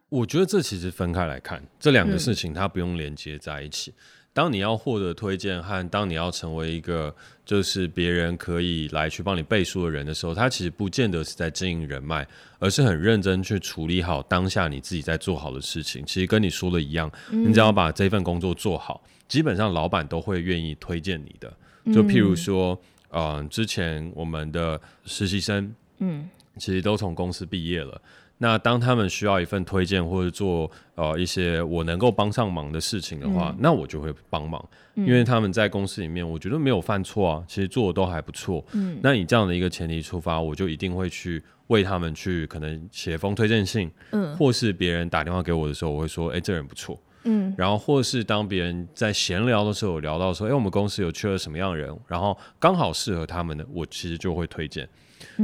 [0.08, 3.92] 我觉得这其实分开来看，这两个事情它不用连接在一起。
[3.92, 3.96] 嗯
[4.34, 7.14] 当你要获得推荐和当你要成为一个
[7.46, 12.26] 就是别人可以来去帮你背书的人的时候，他其实不见得是在经营人脉，
[12.58, 16.06] 而是很认真去处理好当下你自己在做好的事情。
[16.06, 21.52] 其实跟你说的一样，你只要把这份工作做好，基本上老板都会愿意推荐你的。
[21.94, 28.02] 就譬如说，呃，之前我们的实习生，嗯，其实都从公司毕业了。
[28.44, 38.66] 那当他们需要一份推荐或者做呃一些我能够帮上忙的事情的话，嗯、那我就会帮忙，嗯、因为他们在公司里面，我觉得没有犯错啊，其实做的都还不错。
[38.72, 54.90] 嗯，那以这样的一个前提出发，我就一定会去为他们去可能写封推荐信，嗯，或是别人打电话给我的时候，我会说，哎、欸，这人不错，嗯，然后或是当别人在闲聊的时候，聊到说，哎、欸，我们公司有缺了什么样的人，然后刚好适合他们的，我其实就会推荐。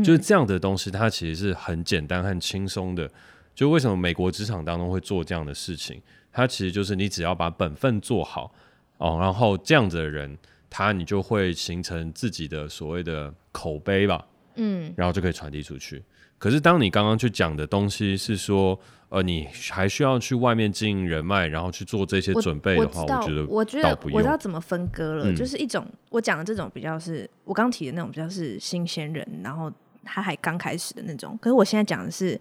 [0.04, 3.10] 就是这样的东西，它其实是很简单、很轻松的。
[3.56, 6.02] 就为什么美国职场当中会做这样的事情？
[6.32, 8.54] 它其实就是你只要把本分做好
[8.98, 10.38] 哦，然后这样子的人，
[10.70, 14.24] 他你就会形成自己的所谓的口碑吧，
[14.56, 16.04] 嗯，然后就可以传递出去。
[16.38, 18.80] 可是当你刚刚去讲的东西是说，
[19.10, 29.74] 呃，你还需要去外面经营人脉，然后去做这些准备的话，我，觉得我觉得我知道怎么分割了，嗯、就是一种我讲的这种比较是我刚提的那种比较是新鲜人，然后
[30.08, 31.38] 他还刚开始的那种。
[31.42, 32.40] 可是我现在讲的是，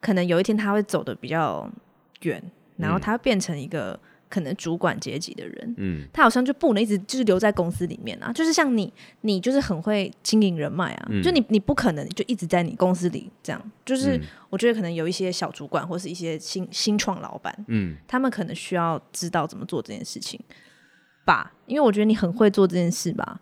[0.00, 1.70] 可能有一天他会走的比较
[2.22, 2.42] 远，
[2.78, 3.98] 然后他会变成一个。
[4.26, 20.40] 可能主管阶级的人，嗯，他好像就不能一直就是留在公司里面啊，就是像你，你就是很会经营人脉啊，嗯、就你你不可能就一直在你公司里这样，就是我觉得可能有一些小主管或是一些新新创老板，嗯，他们可能需要知道怎么做这件事情
[21.24, 23.40] 吧，因为我觉得你很会做这件事吧，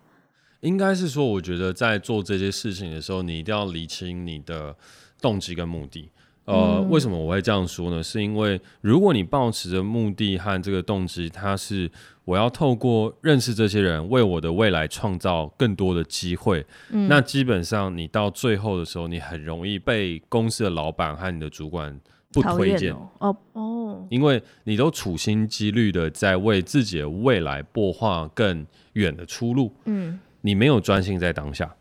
[0.63, 4.75] 应该是说，我觉得在做这些事情的时候，你一定要理清你的
[5.21, 6.09] 动机跟目的。
[6.45, 8.03] 呃，为什么我会这样说呢？
[8.03, 11.89] 是因为如果你抱持着目的和这个动机，它是
[12.25, 21.97] 我要透过认识这些人，为我的未来创造更多的机会，嗯，那基本上你到最后的时候，你很容易被公司的老板和你的主管
[22.33, 23.37] 不推荐哦。
[23.53, 31.75] 哦，因为你都处心积虑的在为自己的未来擘画更远的出路，嗯，你没有专心在当下。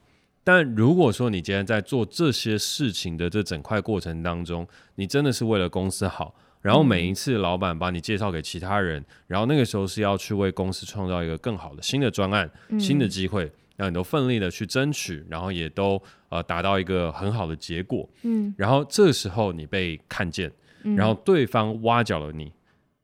[0.45, 18.09] 但如果说你今天在做这些事情的这整块过程当中，你真的是为了公司好，然后每一次老板把你介绍给其他人，嗯、然后那个时候是要去为公司创造一个更好的新的专案、嗯、新的机会，让你都奋力的去争取，然后也都呃达到一个很好的结果。
[18.23, 20.51] 嗯，然后这时候你被看见，
[20.97, 22.53] 然后对方挖角了你，嗯、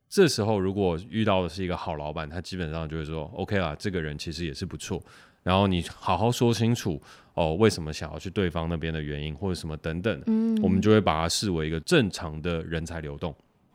[0.08, 5.00] 这时候如果遇到的是一个好老板，他基本上就会说 OK 啦，这个人其实也是不错。
[5.48, 7.00] 然后你好好说清楚
[7.32, 13.34] 哦，为什么想要去对方那边的原因，或者什么等等，嗯，我们就会把它视为一个正常的人才流动。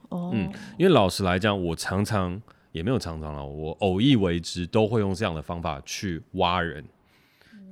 [0.09, 2.39] 哦，嗯，因为老实来讲，我常常
[2.73, 6.85] 也没有常常了，我偶一为之，都会用这样的方法去挖人。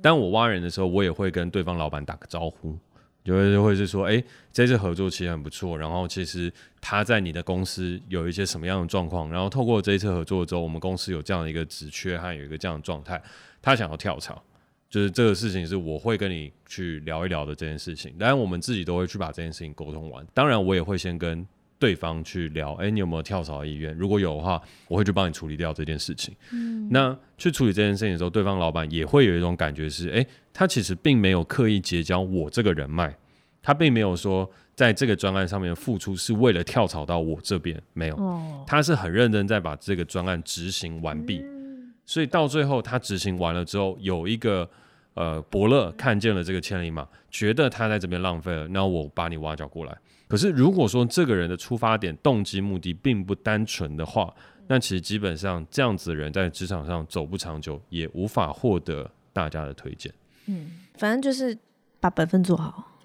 [0.02, 2.76] 但我挖人的时候，我也会跟对方老板打个招呼，
[3.24, 13.22] 就会就会是说，哎，这次合作其实很不错，然后其实他在你的公司有一些什么样的状况，然后透过这一次合作之后，我们公司有这样的一个职缺，还有一个这样的状态。
[13.60, 14.42] 他想要跳槽，
[14.90, 18.12] 就是这个事情是我会跟你去聊一聊的这件事情。
[18.18, 20.26] 当然，我们自己都会去把这件事情沟通完。
[20.34, 21.46] 当然，我也会先跟
[21.82, 23.92] 对方去聊，哎，你有没有跳槽的意愿？
[23.96, 26.32] 如果有的话，我会去帮你处理掉这件事情。
[26.52, 33.12] 嗯，那去处理这件事情的时候，对方老板也会有一种感觉是，哎，他其实并没有刻意结交我这个人脉，
[33.60, 41.40] 他并没有说在这个专案上面付出是为了跳槽到我这边，没有，哦，他是很认真在把这个专案执行完毕。
[41.40, 41.62] 嗯
[42.04, 44.68] 所以到最后，他执行完了之后，有一个
[45.14, 49.96] 呃伯乐看见了这个千里马，觉得他在这边浪费了，那我把你挖角过来。
[50.32, 54.34] 可是如果说这个人的出发点、动机、目的并不单纯的话，
[54.66, 60.10] 那其实基本上这样子的人在职场上走不长久，也无法获得大家的推荐。
[60.46, 61.54] 嗯，反正就是
[62.00, 62.96] 把本分做好。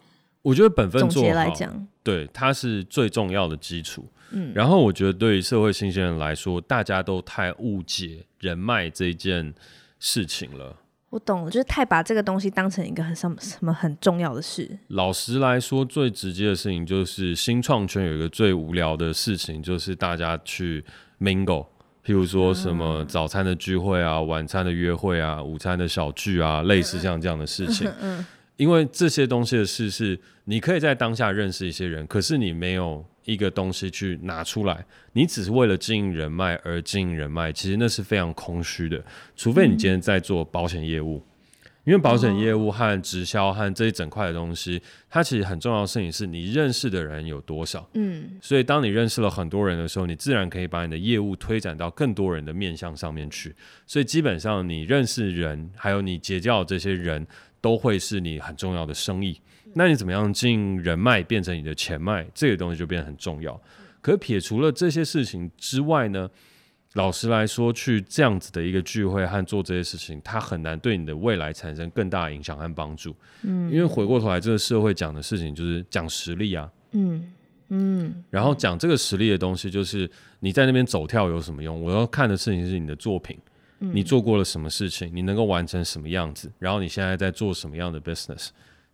[0.41, 4.07] 我觉得本分做好，来讲，对，它是最重要的基础。
[4.31, 9.53] 嗯，然后我觉得对于社会新鲜人来说，大家都太误解人脉这件
[9.99, 10.77] 事情了。
[11.09, 14.69] 我懂了，就是太把这个东西当成一个很什么什么很重要的事。
[14.89, 20.83] 老实来说，最直接的事情就是新创圈有一个最无聊的事情，就是大家去
[21.19, 21.65] mingle，
[22.05, 27.89] 譬如说什么早餐的聚会啊、晚餐的约会啊、午餐的小聚啊，类似像这样的事情。
[28.01, 28.25] 嗯，
[28.57, 33.05] 因为这些东西的事是你可以在当下认识一些人，可是你没有。
[33.27, 39.03] 一个东西去拿出来，你只是为了经营人脉而经营人脉，其实那是非常空虚的。
[39.35, 41.21] 除非你今天在做保险业务，
[41.83, 47.85] 因为保险业务和直销和这一整块的东西，它其实很重要的事情是你认识的人有多少。
[47.95, 53.53] 嗯，所以当你认识了很多人的时候，你自然可以把你的业务推展到更多人的面向上面去。
[53.85, 57.27] 所以基本上你认识人，还有你结交的这些人
[57.59, 59.37] 都会是你很重要的生意。
[59.77, 63.59] 那你怎么样进人脉变成你的钱脉，这个东西就变得很重要。
[64.01, 66.29] 可是撇除了这些事情之外呢，
[66.93, 73.15] 老实来说，去这样子的一个聚会和做这些事情，它很难对你的未来产生更大的影响和帮助。
[73.43, 76.69] 嗯，因为回过头来，这个社会讲的事情就是讲实力啊。
[76.91, 77.31] 嗯
[77.69, 80.09] 嗯，然后讲这个实力的东西，就是
[80.39, 81.81] 你在那边走跳有什么用？
[81.81, 83.37] 我要看的事情是你的作品，
[83.79, 88.47] 你做过了什么事情，你能够完成什么样子，然后你现在在做什么样的 business，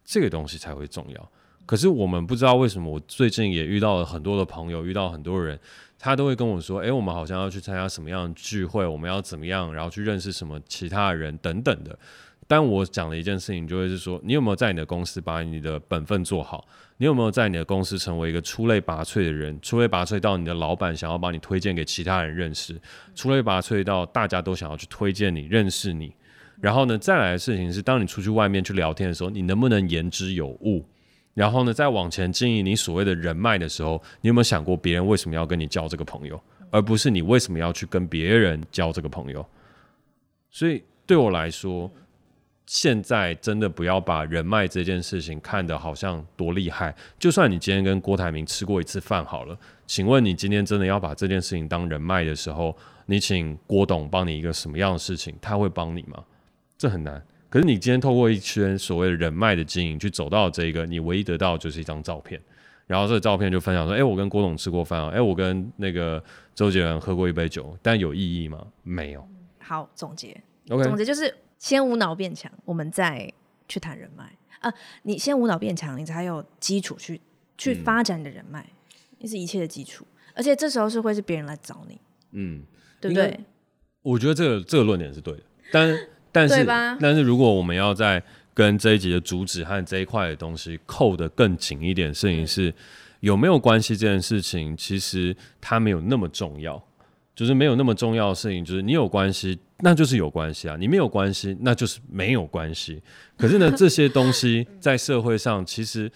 [0.03, 1.31] 这个东西才会重要。
[1.65, 5.59] 可是我们不知道为什么，我最近也遇到了很多的朋友，遇到很多人。
[5.97, 11.97] 他都会跟我说：“哎，我们好像要去参加什么样的聚会，我们要怎么样，然后去认识什么其他的人等等的。”
[12.45, 16.67] 但我讲的一件事情，就会是说，你有没有在你的公司把你的本分做好？
[16.97, 19.57] 你有没有在你的公司成为一个出类拔萃的人？
[19.61, 22.77] 出类拔萃到你的老板想要把你推荐给其他人认识，
[23.15, 26.13] 出类拔萃到大家都想要去推荐你、认识你。
[26.63, 30.85] 然后呢，再来的事情是，当你出去外面去聊天的时候，你能不能言之有物？
[31.33, 36.41] 然后呢，再往前经营你所谓的人脉的时候，你有没有想过别人为什么要跟你交这个朋友，
[36.71, 39.45] 而不是你为什么要去跟别人交这个朋友？
[40.51, 41.91] 所以对我来说，
[42.65, 46.95] 现在真的不要把人脉这件事情看得好像多厉害。
[47.19, 52.73] 就算你今天跟郭台铭吃过一次饭好了，请问你今天真的要把这件事情当人脉的时候，
[53.07, 56.23] 你请郭董帮你一个什么样的事情，他会帮你吗？
[56.77, 57.23] 这很难。
[57.49, 62.41] 可是你今天透过一圈所谓的人脉的经营去走到这个，你唯一得到的就是一张照片，
[62.87, 66.23] 然后这个照片就分享说：“哎，我跟郭董吃过饭啊，哎，我跟那个
[66.55, 68.65] 周杰伦喝过一杯酒。”但有意义吗？
[68.81, 69.23] 没有。
[69.59, 70.35] 好，总结。
[70.69, 73.31] OK，总结就是先无脑变强，我们再
[73.67, 74.73] 去谈人脉啊。
[75.03, 77.21] 你先无脑变强，你才有基础去
[77.55, 78.67] 去发展你的人脉，
[79.19, 80.07] 那、嗯、是一切的基础。
[80.33, 82.01] 而且这时候是会是别人来找你，
[82.31, 82.63] 嗯，
[82.99, 83.39] 对不对？
[84.01, 85.95] 我觉得这个这个论点是对的，但。
[86.33, 86.65] 但是，
[86.99, 88.21] 但是如果我们要在
[88.55, 92.73] 跟这一集的主旨和这一块的东西扣得更紧一点，事情是
[93.19, 96.83] 有没有关系这件事情，其实它没有那么重要，
[97.35, 102.99] 就是没有那么重要的事情，就是你有关系，那就是有关系啊；你没有关系，那就是没有关系。
[103.37, 106.11] 可是呢，这些东西在社会上其实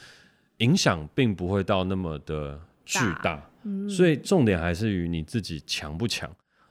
[0.57, 3.47] 影响并不会到那么的巨大，
[3.87, 6.27] 所以重点还是于你自己强不强，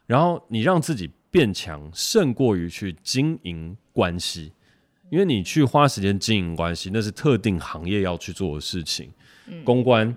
[0.07, 1.09] 然后你让自己。
[1.37, 4.51] 变强胜过于去经营关系，
[5.11, 9.13] 因为你去花时间经营关系，那是特定行业要去做的事情。
[9.47, 10.17] 嗯、公关、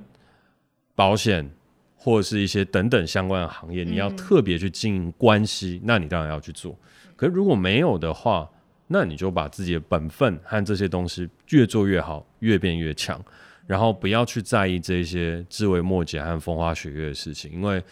[0.96, 1.52] 保险
[1.98, 6.74] 或者是一些等等相关的行业，你要特别去经营关系，嗯、那你当然要去做。
[7.18, 8.50] 可是如果没有的话，
[8.88, 13.22] 那你就把自己的本分和这些东西越做越好，越变越强，
[13.68, 17.84] 然后不要去在意这些枝微末节和风花雪月的事情，因为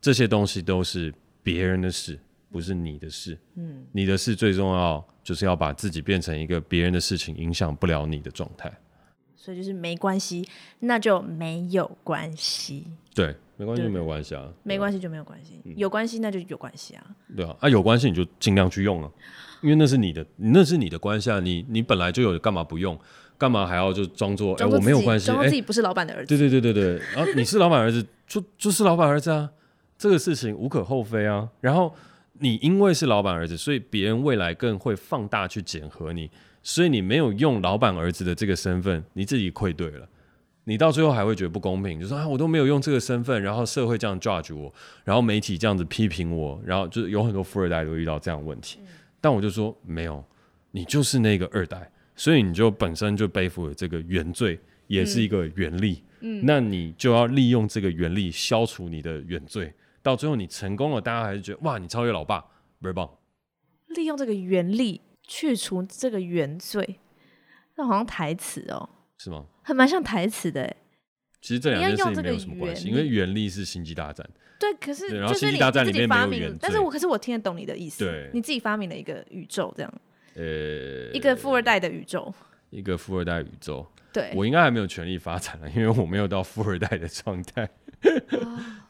[0.00, 1.12] 这些东西都是
[1.42, 2.18] 别人的事。
[2.50, 8.72] 不是你的事，嗯，你的事最重要，就是要把自己变成一个别人的事情影响不了你的状态。
[9.36, 10.46] 所以就是没关系，
[10.80, 12.86] 那就没有关系。
[13.14, 14.52] 对，没关系就没有关系啊。
[14.62, 17.06] 没关系就没有关系，嗯、有关系那就有关系啊。
[17.34, 19.10] 对啊，啊有关系你就尽量去用啊，
[19.62, 21.40] 因为那是你的，那是你的关系啊。
[21.40, 22.98] 你你本来就有，干嘛不用？
[23.38, 25.26] 干嘛还要就装作哎、欸、我没有关系？
[25.26, 26.36] 装作自己不是老板的儿子。
[26.36, 29.50] 对对对对对，然后、啊、你是老板儿子，就就是老板儿子啊，
[29.96, 31.48] 这个事情无可厚非啊。
[31.60, 31.94] 然后。
[32.40, 36.30] 你因为是老板儿子，所以别人未来更会放大去检核你，
[36.62, 40.08] 所以你没有用老板儿子的这个身份，你自己愧对了。
[40.64, 44.72] 你到最后还会觉得不公平，就说啊，我都没有用这个身份，然后社会这样 judge 我，
[45.04, 48.78] 然后媒体这样子批评我，然后就是有很多富二代都遇到这样的问题。
[49.20, 50.24] 但我就说没有，
[50.70, 56.02] 你就是那个二代，所以你就本身就背负了这个原罪，也是一个原力。
[56.20, 59.72] 嗯，那你就要利用这个原力消除你的原罪。
[60.02, 62.40] 到最后你成功了，大家还是觉得哇，你超越老爸，
[62.80, 63.08] 倍儿棒。
[63.88, 67.00] 利用这个原力去除这个原罪，
[67.76, 68.88] 那好像台词哦，
[69.18, 69.44] 是吗？
[69.62, 70.76] 还蛮像台词的。
[71.40, 74.28] 其实这两件事情没有什么关系，因为原力是星际大战。
[74.58, 78.04] 对，可是然后星际大战里面没有原，但是我可是我听得懂你的意思。
[78.04, 79.92] 对，你自己发明了一个宇宙这样，
[80.34, 82.32] 呃，一个富二代的宇宙。
[82.68, 83.86] 一个富二代宇宙。
[84.12, 87.68] 对，我应该还没有权利发展了， 因为我没有到富二代的状态。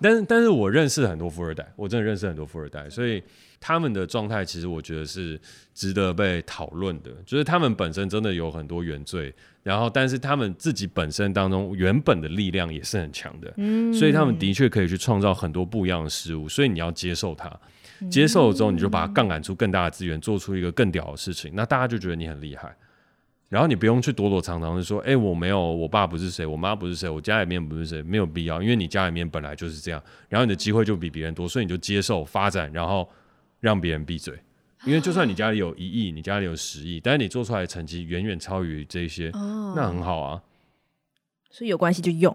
[0.00, 3.20] 但是，但是我认识很多富二代，我真的认识很多富二代，所以
[3.58, 5.38] 他们的状态其实我觉得是
[5.74, 7.10] 值得被讨论的。
[7.26, 16.48] 就是他们本身真的有很多原罪，然后但是他们自己本身当中原本的力量也是很强的，嗯，所以他们的确可以去创造很多不一样的事物。
[16.48, 17.50] 所以你要接受它，
[18.08, 22.72] 接受了之后，你就把它杠杆出更大的资源，做出一个更屌的事情，那大家就觉得你很厉害。
[23.50, 33.06] 然后你不用去躲躲藏藏的说，哎、欸，我没有，我爸不是谁，我妈不是谁，我家里面不是谁，没有必要，因为你家里面本来就是这样，然后你的机会就比别人多，所以你就接受发展，然后
[33.58, 34.38] 让别人闭嘴。
[34.84, 40.40] 因为就算你家里有一亿，你家里有十亿，但是你做出来的成绩远远超于这些，哦、那很好啊。
[41.50, 42.34] 所以有关系就用，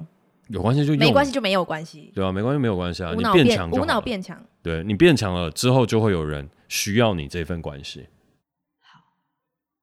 [0.49, 8.05] 有关系就用，没关系就没有关系，对啊，没关系没有关系啊，你变强，无脑变强，对你变强了之后，就会有人需要你这份关系。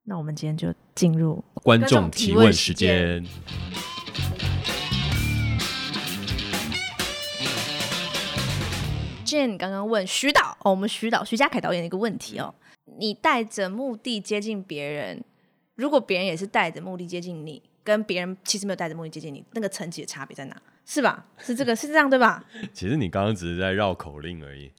[0.05, 3.25] 那我们今天就进入观众提问时间。
[9.25, 12.53] Jane 刚刚问徐导哦，我们徐导徐家凯导演的一个问题哦，
[12.99, 15.23] 你带着目的接近别人，
[15.77, 20.61] 如果别人也是带着目的接近你，跟别人其实没有带着目的接近你，那个层级的差别在哪？
[20.85, 21.25] 是吧？
[21.39, 22.45] 是这个 是这样对吧？
[22.73, 24.73] 其实你刚刚只是在绕口令而已。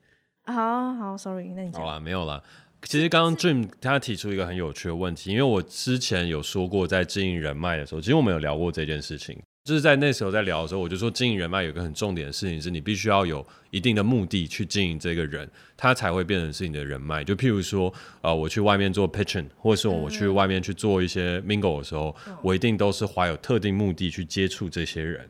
[0.46, 2.44] 好好，sorry，那你好啦，没有啦。
[2.86, 9.38] 其实刚刚 Dream 他提出一个很有趣的问题，因为我之前有说过，在经营人脉的时候，其实我们有聊过这件事情。
[9.64, 17.24] 就是在那时候在聊的时候，我就说经营人脉有一个很重点的事情是，你必须要有一定的目的去经营这个人，他才会变成是你的人脉。
[17.24, 25.30] 就譬如说，呃，我去外面做 pitching，或者是我去外面去做一些 mingle 的时候，我一定都是怀有特定目的去接触这些人。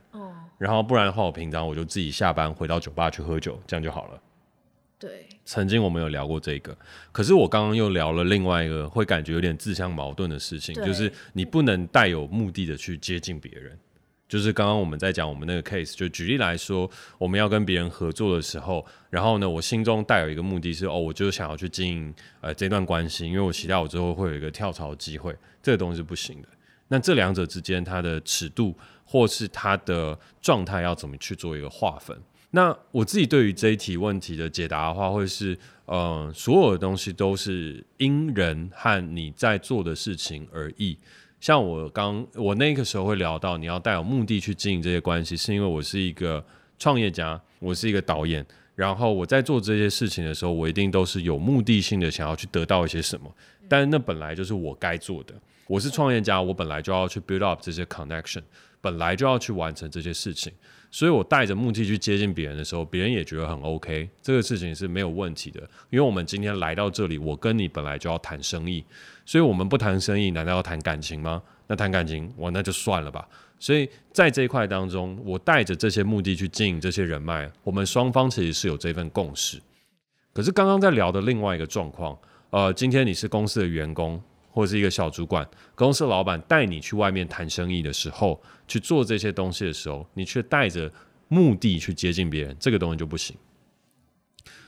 [0.58, 4.20] 然后不然的话，我平常我就自己下班回到酒吧去喝酒，这样就好了。
[4.98, 6.78] 对，曾经我们有聊过这个，
[7.12, 13.78] 可是我刚刚又聊了另外一个会感觉有点自相矛盾的事情，就是你不能带有目的的去接近别人。
[14.30, 16.90] 就是刚刚我们在讲我们那个 case，就举例来说，
[17.20, 26.48] 我们要跟别人合作的时候，然后呢，我心中带有一个目的是，哦，我就想要去经营呃这段关系，因为我期待我之后会有一个跳槽机会，这个东西是不行的。
[26.88, 32.18] 那这两者之间它的尺度或是它的状态要怎么去做一个划分？
[32.56, 40.96] 那我自己对于这一题问题的解答的话，会是，呃，所有的东西都是因人和你在做的事情而异。
[41.40, 46.46] 像我刚我那个时候会聊到，你要带有目的去经营这些关系，是因为我是一个
[46.78, 48.46] 创业家，我是一个导演，
[48.76, 53.36] 然后我在做这些事情的时候，我一定都是有目的性的想要去得到一些什么，
[53.68, 55.34] 但那本来就是我该做的。
[55.66, 58.44] 我是创业家，我本来就要去 build up 这些 connection，
[58.80, 60.54] 本来就要去完成这些事情。
[60.94, 65.60] 所以我带着目的去接近别人的时候，别人也觉得很 OK，这个事情是没有问题的。
[65.90, 68.86] 因为我们今天来到这里，我跟你本来就要谈生意，
[69.26, 71.42] 所以我们不谈生意，难道要谈感情吗？
[71.66, 73.28] 那谈感情，我那就算了吧。
[73.58, 79.60] 所以在这一块当中，我带着这些目的去经营这些人脉，我们双方其实是有这份共识。
[80.32, 82.16] 可是刚刚在聊的另外一个状况，
[82.52, 84.22] 呃，今天你是公司的员工。
[84.54, 90.90] 或者是一个小主管，公司老板带你去外面谈生意的时候，去做这些东西的时候，你却带着
[91.28, 93.36] 目的去接近别人，这个东西就不行。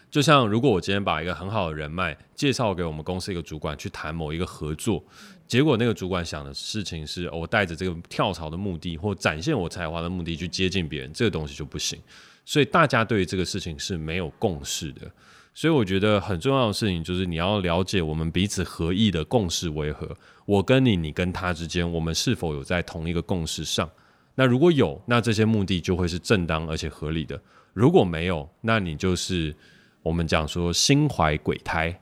[0.09, 5.03] 就像如果我今天把一个很好的人脉介绍给我们公司一个主管去谈某一个合作，
[5.45, 11.99] 结果那个主管想的事情是，我带着这个跳槽的目的或展现我才华的目的去接近别人，这个东西就不行。
[12.45, 15.11] 所以大家对于这个事情是没有共识的。
[15.57, 20.15] 所以我觉得很重要的事情就是你要了解我们彼此合意的共识为何。
[20.45, 23.89] 我跟你，你跟他之间，我们是否有在同一个共识上？
[24.35, 27.37] 那如果有，那这些目的就会是正当而且合理的；
[27.73, 29.55] 如果没有，那你就是
[30.03, 31.97] 我们讲说心怀鬼胎，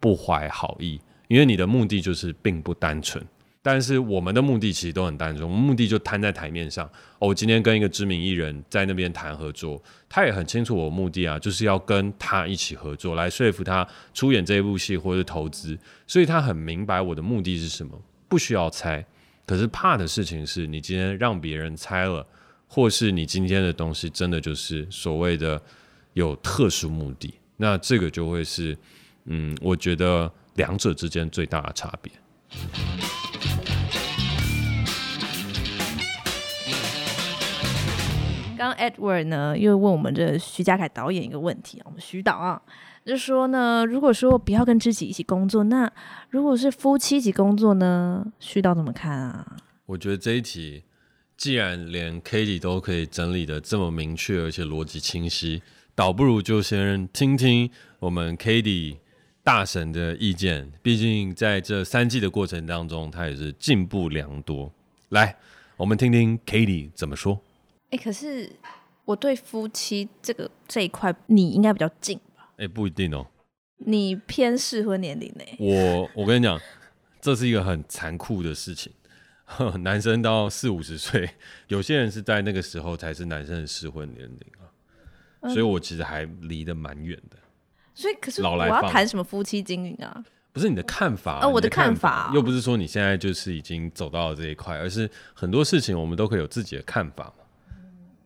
[0.00, 3.22] 不怀好意，因为你的目的就是并不单纯。
[3.70, 6.86] 但是我们的目的其实都很单纯，我们目的就摊在台面上。
[7.18, 15.78] 哦，我今天跟一个知名艺人在那边谈合作，他也很清楚我目的啊，就是要跟他一起合作，来说服他出演这一部戏或者投资。
[16.06, 19.04] 所以他很明白我的目的是什么，不需要猜。
[19.44, 22.26] 可是怕的事情是你今天让别人猜了，
[22.68, 25.60] 或是你今天的东西真的就是所谓的
[26.14, 28.74] 有特殊目的，那这个就会是，
[29.26, 32.10] 嗯，我觉得两者之间最大的差别。
[38.58, 42.60] 刚 Edward 呢又问我们这徐嘉凯导演一个问题啊，我们徐导啊，
[43.06, 45.90] 就说呢，如果说不要跟知己一起工作，那
[46.30, 49.56] 如果是夫妻一起工作呢，徐导怎么看啊？
[49.86, 50.82] 我觉得这一题
[51.36, 55.62] 既然连 Cady 都可以整理的这么明确，而且逻辑清晰，
[55.94, 58.96] 倒不如就先听听我们 Cady
[59.44, 64.72] 大神的意见，毕竟在这三季的过程当中，他也是进步良多。
[65.10, 65.36] 来，
[65.76, 67.40] 我们听听 Cady 怎么说。
[67.90, 68.50] 哎，可是
[69.04, 72.50] 我对夫妻这个这一块，你应该比较近吧？
[72.58, 73.26] 哎，不一定哦。
[73.78, 75.44] 你偏适婚年龄呢？
[75.58, 76.60] 我我跟你讲，
[77.20, 78.92] 这是一个很残酷的事情。
[79.80, 81.30] 男生到四五十岁，
[81.68, 84.68] 有些人是在那个时候才是男生的适婚年龄啊，
[85.40, 87.38] 嗯、所以我其实还离得蛮远的。
[87.94, 90.22] 所以，可是我要谈什么夫妻经营啊？
[90.52, 97.44] 不是你的看法，哦，我的看法，又不是说你现在就是已经走到了这一块，而是很多事情我们都可以有自己的看法嘛。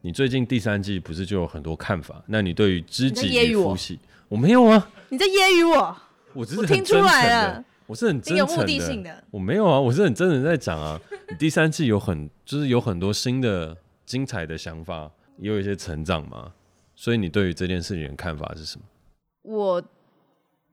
[0.04, 2.22] 你最近第三季不是就有很多看法？
[2.26, 3.98] 那你对于知己与夫妻，
[4.28, 5.96] 我没有啊，你在揶揄我，
[6.34, 7.64] 我只是听出来了。
[7.86, 11.00] 我是很真诚的，有目的性的，我没有啊，我是很真诚在讲啊。
[11.28, 16.52] 你第三季有很就是有很多新的精彩的想法，也有一些成长嘛。
[16.96, 18.84] 所以你对于这件事情的看法是什么？
[19.42, 19.82] 我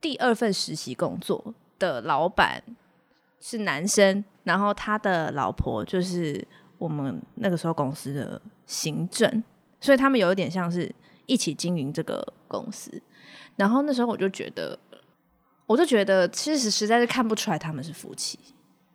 [0.01, 2.63] 第二份实习工作的老板
[3.39, 6.43] 是男生，然后他的老婆就是
[6.80, 9.43] 我们那个时候公司的行政，
[9.82, 10.93] 所以他们有一点像是
[11.26, 13.01] 一起经营这个公司。
[13.55, 14.78] 然后那时候我就觉得。
[15.70, 18.39] 我就觉得，其实实在是看不出来他们是夫妻。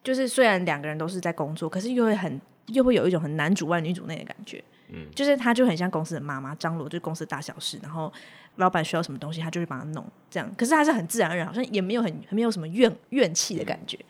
[0.03, 4.61] 就是虽然两个人都是在工作，可是又会很又会有一种很男主外女主内的感觉。
[4.89, 8.13] 嗯，就是他就很像公司的妈妈张罗，就是公司的大小事，然后
[8.57, 10.53] 老板需要什么东西，他就会帮他弄这样。
[10.59, 13.97] 可是他是很自然而然，好像也没有很没有什么怨怨气的感觉。
[13.97, 14.05] 嗯、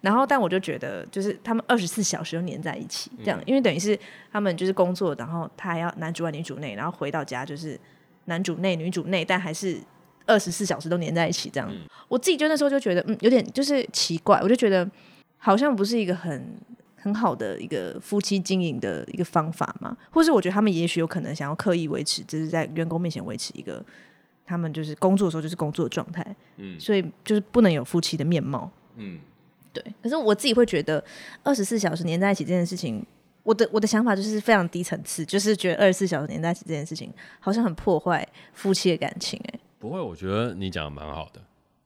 [0.00, 3.98] 然后，但我就觉得，就是他们二十四小时都黏在一起，这样，嗯、因为等于是
[4.32, 7.78] 他们就是工作，然后他还要男主外女主内，然后回到家就是
[8.26, 9.78] 男主内女主内，但还是。
[10.26, 14.88] 二十四小时都黏在一起，这样，嗯、我自己就那时候就觉得，嗯，有点就是奇怪，我就觉得
[15.38, 16.54] 好像不是一个很
[16.94, 23.84] 很好的一个夫妻经营的一个方法嘛，或是我觉得他们也许有可能想要刻意维持，就是在员工面前维持一个
[24.46, 26.24] 他们就是工作的时候就是工作的状态，
[26.58, 29.18] 嗯，所以就是不能有夫妻的面貌，嗯，
[29.72, 29.84] 对。
[30.02, 31.02] 可是我自己会觉得
[31.42, 33.04] 二十四小时黏在一起这件事情，
[33.42, 39.60] 我的我的想法就是非常低层次，就是觉得二十四小时黏在一起这件事情好像很破坏夫妻的感情，欸，哎。
[39.78, 41.40] 不会，我觉得你讲的蛮好的，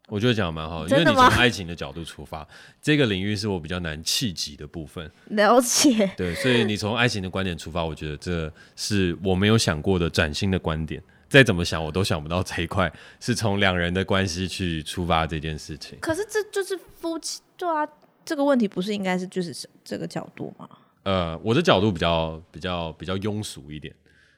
[0.08, 2.46] 我觉得讲的蛮好的，因为你从爱情的角度出发，
[2.82, 5.08] 这个领域是我比较难企及的部分。
[5.30, 6.10] 了解。
[6.16, 11.00] 对，所以你从爱情的观点出发，我觉得这是我没有想过的崭新的观点。
[11.34, 15.98] 再怎么想，我都想不到这一块是从两人的关系去出发这件事情。
[16.00, 17.84] 可是这就是夫妻，对啊，
[18.24, 20.68] 这个问题不是应该是就是这个角度吗？
[21.02, 23.92] 呃，我的角度比较比较比较庸俗一点，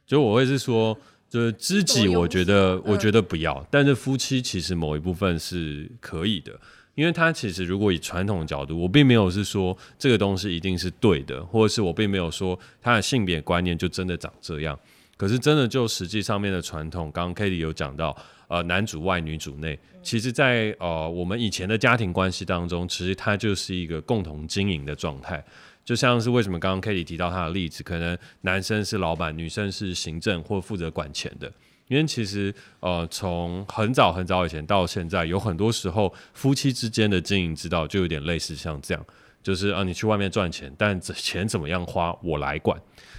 [0.07, 0.99] 就我会是说。
[1.29, 6.53] 就是知己，我觉得我觉得不要，但是夫妻其实某一部分是可以的，
[6.95, 14.79] 因为他其实如果以传统角度，我并没有是说这个东西一定是对的，或者是我并没有说他的性别观念就真的长这样。
[15.17, 18.17] 可是真的就实际上面的传统，刚刚 Cady 有讲到，
[18.49, 25.43] 呃，男主外女主内，其实在呃我们以前的家庭关系当中，其实它就是一个共同经营的状态。
[25.85, 31.51] 就像是为什么刚刚 Cady 提到他的例子，可能男生是老板，女生是行政或负责管钱的。
[31.87, 39.07] 因为其实呃，从很早很早以前到现在，有很多时候夫妻之间的经营之道就有点类似像这样，
[39.47, 42.77] 就是啊，你去外面赚钱，但这钱怎么样花我来管。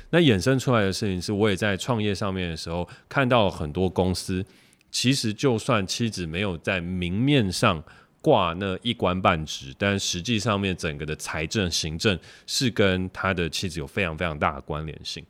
[0.09, 4.45] 那衍生出来的事情是，我也在创业上面的时候看到很多公司，
[4.91, 7.81] 其实就算妻子没有在明面上。
[8.19, 15.23] 挂那一官半职，但实际上面整个的财政行政是跟他的妻子有非常非常大的关联性。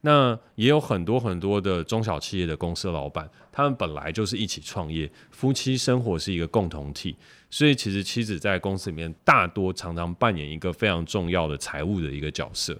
[0.00, 7.14] 那也有很多很多的中小企业的公司老板，他们本来就是一起创业，夫妻生活是一个共同体，
[7.50, 12.78] 所以其实妻子在公司里面大多常常扮演一个非常重要的财务的一个角色。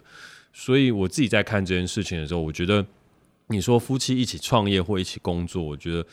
[0.52, 2.84] 所以我自己在看这件事情的时候，我觉得
[3.48, 6.06] 你说夫妻一起创业或一起工作，我觉得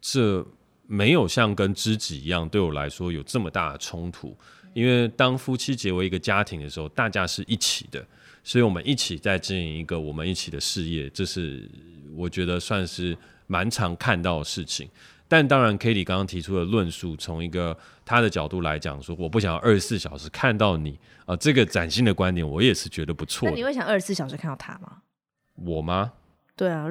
[0.00, 0.46] 这。
[0.88, 4.36] 没有像跟知己一样，对我来说有这么大的冲突。
[4.74, 8.04] 因为当夫妻结为一个家庭的时候，大家是一起的，
[8.44, 11.66] 所以我们一起在经营一个我们一起的事业，这是
[12.14, 14.86] 我觉得算是蛮常看到的事情。
[15.32, 17.74] 但当然 k a t i e 刚刚提出的论述，从一个
[18.04, 23.48] 他的角度来讲，说我不想要二十四小时看到你啊，呃，这个崭新的观点，我也是觉得不错。
[23.48, 24.98] 那你会想二十四小时看到他吗？
[25.54, 26.12] 我吗？
[26.54, 26.86] 对啊，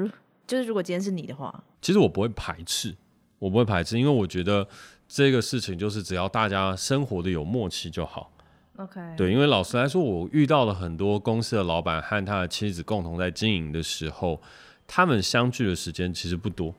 [0.48, 2.96] 就是如果今天是你的话，其实我不会排斥。
[3.38, 4.68] 我不会排斥，因为我觉得
[5.08, 8.32] 这个事情就是只要大家生活的有默契就好。
[8.78, 14.42] OK，对，因为老实来说，我遇到了很多公司的老板和他的妻子共同在经营的时候，
[14.88, 16.74] 他们相聚的时间其实不多。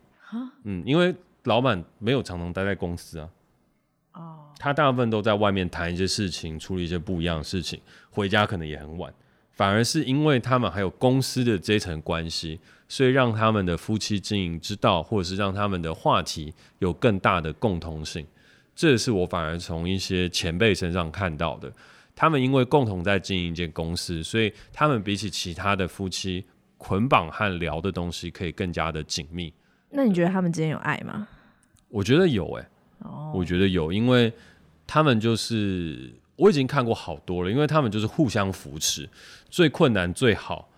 [0.64, 3.28] 嗯，因为老板没有常常待在公司啊。
[4.12, 4.20] 哦。
[4.20, 4.58] Oh.
[4.58, 7.80] 他大部分都在外面谈一些事情，处理一些不一样的事情，
[8.10, 9.12] 回家可能也很晚。
[9.50, 12.60] 反而是因为他们还有公司的这层关系。
[12.88, 18.26] 所以让他们的夫妻经营之道，或者是让他们的话题有更大的共同性，
[18.76, 21.72] 这是我反而从一些前辈身上看到的。
[22.14, 26.44] 他们因为共同在经营一间公司，所以他们比起其他的夫妻
[26.76, 29.50] 捆绑和聊的东西可以更加的紧密。
[29.88, 31.26] 那你觉得他们之间有爱吗？
[31.92, 32.68] 我觉得有哎、
[33.04, 33.36] ，oh.
[33.36, 34.32] 我觉得有，因为
[34.86, 39.08] 他们就是我已经看过好多了，因为他们就是互相扶持，
[39.48, 40.68] 最困难、最好、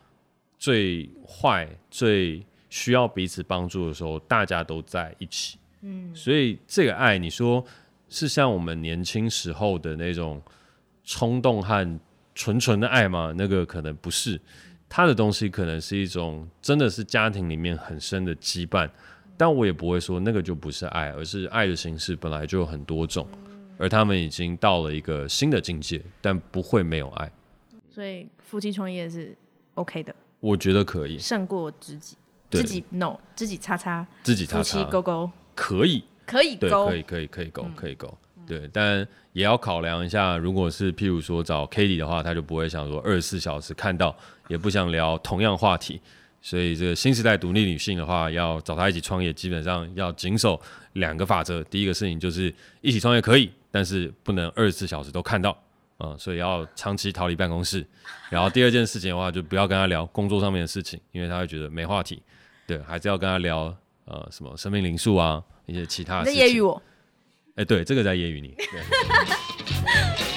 [0.58, 5.56] 最坏、最需要彼此帮助的时候，大家都在一起。
[5.80, 7.64] 嗯，所以这个爱，你说
[8.08, 10.42] 是像我们年轻时候的那种。
[11.06, 12.00] 冲动和
[12.34, 13.30] 纯纯的爱吗？
[13.36, 14.40] 那个可能不是，
[14.88, 18.88] 他的东西可能是一种真的是家庭里面很深的羁绊，
[19.36, 23.26] 但我也不会说那个就不是爱，而是爱的形式本来就有很多种，
[23.78, 27.30] 而他们已经到了一个新的境界，但不会没有爱。
[27.90, 29.36] 所以夫妻创业是
[29.74, 31.18] OK 的，我觉得可以。
[31.18, 32.16] 胜过知己，
[32.50, 35.30] 自己 no，知己叉叉，自己叉叉，勾勾。
[35.54, 38.12] 可以，可以勾，可以可以可以勾，可以勾。
[38.46, 44.14] 对，但也要考量一下，如果是譬如说找 Katie 的话，他就不会想说二十四小时看到，
[44.48, 46.00] 也不想聊同样话题。
[46.46, 50.60] 所以这个新时代独立女性的话，要找她一起创业，基本上要谨守
[50.92, 51.64] 两个法则。
[51.64, 55.50] 第一个事情就是一起创业可以，但是不能二十四小时都看到
[55.96, 57.82] 啊、嗯，所以要长期逃离办公室。
[58.28, 62.22] 然后第二件事情的话，就不要跟她聊工作上面的事情，因为她会觉得没话题。
[62.66, 63.74] 对，还是要跟她聊
[64.04, 66.42] 呃什么生命灵数啊，一些其他的事情。
[66.42, 66.46] 哎，
[67.56, 68.54] 欸、对，这个在揶揄你。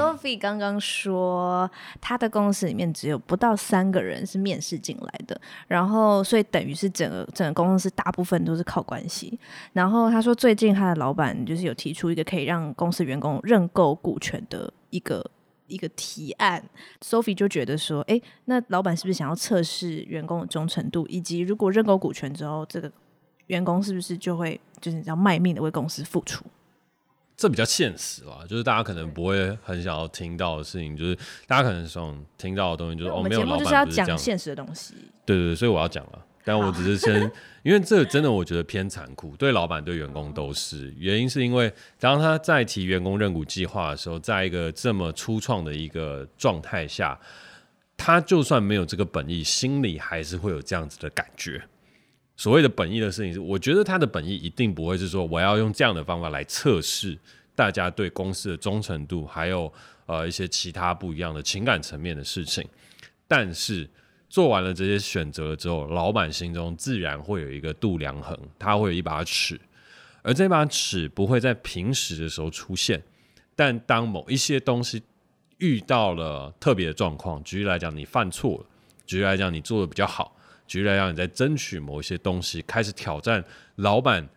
[0.00, 1.70] Sophie 刚刚说，
[2.00, 9.38] 他的公司里面只有不到三个人是面试进来的，然后所以等于是整个整个公司大部分都是靠关系。
[9.72, 15.24] 然后他说，最近他的老板就是有提出一个可以让公司员工认购股权的一个。
[15.70, 16.60] 一个提案
[17.00, 22.90] ，Sophie 就觉得说，哎，那老板是不是想要测试员工的忠诚度，以及如果认购股权之后，这个
[23.46, 26.44] 员工是不是就会就是要卖命的为公司付出？
[27.40, 31.16] 这比较现实啦，就是大家可能不会很想要听到的事情，就是
[31.46, 34.92] 大家可能想听到的东西，就是哦，没有，老板就是要讲现实的东西。
[35.24, 36.26] 对对对，所以我要讲了。
[36.44, 37.18] 但我只是先，
[37.64, 40.92] 因为这个真的我觉得偏残酷，对老板对员工都是。
[40.98, 47.18] 原因是因为当他在提员工认股计划的时候，在一个这么初创的一个状态下，
[47.96, 51.62] 他就算没有这个本意，心里还是会有这样子的感觉。
[52.40, 57.18] 所谓的本意的事情是，我觉得他的本意一定不会是说我要用这样的方法来测试
[57.54, 59.70] 大家对公司的忠诚度，还有
[60.06, 62.66] 呃一些其他不一样的情感层面的事情，
[63.28, 63.86] 但是。
[64.32, 69.60] 做完了这些选择了之后，老板心中自然会有一个度量衡，他会有一把尺，
[70.22, 73.02] 而这把尺不会在平时的时候出现，
[73.56, 75.02] 但当某一些东西
[75.58, 78.64] 遇到了特别的状况，举例来讲，你犯错了；
[79.04, 80.32] 举例来讲，你做的比较好；
[80.70, 83.44] 举例来讲，你在争取某一些东西，开始挑战
[83.74, 84.28] 老板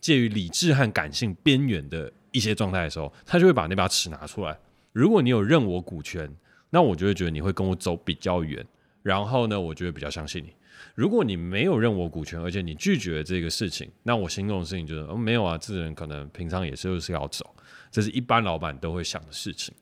[0.00, 4.58] 介于理智和感性边缘的一些状态的时候，他就会把那把尺拿出来。
[4.92, 6.28] 如果你有认我股权，
[6.70, 8.66] 那我就会觉得你会跟我走比较远。
[9.04, 10.52] 然后呢，我就会比较相信你。
[10.96, 17.54] 如果你没有认我股权，而且你拒绝这个事情，那我心中的事情就是，哦，没有啊，这个人可能平常也是就是要走，
[17.92, 19.72] 这是一般老板都会想的事情。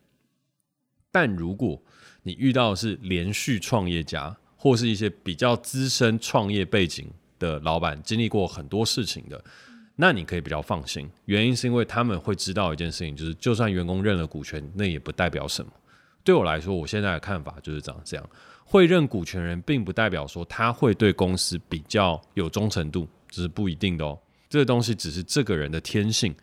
[1.10, 1.82] 但如果
[2.22, 4.36] 你遇到的是连续创业家，
[4.66, 7.08] 或是一些比较资深创业背景
[7.38, 9.40] 的老板，经历过很多事情的，
[9.94, 11.08] 那你可以比较放心。
[11.26, 15.70] 原因是因为他们会知道一件事情，就是就算员工认了股权，那也不代表什么。
[16.24, 18.30] 对我来说，我现在的看法就是长这样。
[18.64, 24.18] 会认股权人，并不代表说他会对公司比较有忠诚度，这是不一定的哦。
[24.50, 26.34] 这个东西只是这个人的天性，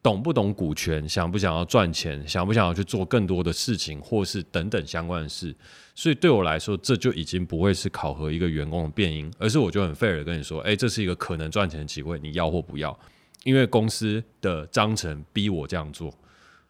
[0.00, 5.52] 懂不懂股权，想不想要赚钱，想不想要去做更多的事情，或是等等相关的事。
[5.94, 12.98] 所以对我来说，这就已经不会是考核一个员工的变因，而是我就很 fair 的跟你说，哎，这是一个可能赚钱的机会，你要或不要？
[13.44, 16.12] 因为公司的章程逼我这样做。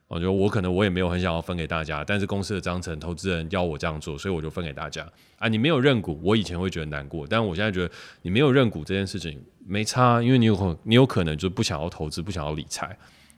[0.08, 5.48] 我觉得我可能我也没有很想要分给大家，但是公司的章程投资人要我这样做，所以我就分给大家啊。
[5.48, 12.94] 你没有认股，我以前会觉得难过，但我现在觉得你没有认股这件事情没差，因为你有可你有可能就不想要投资，不想要理财，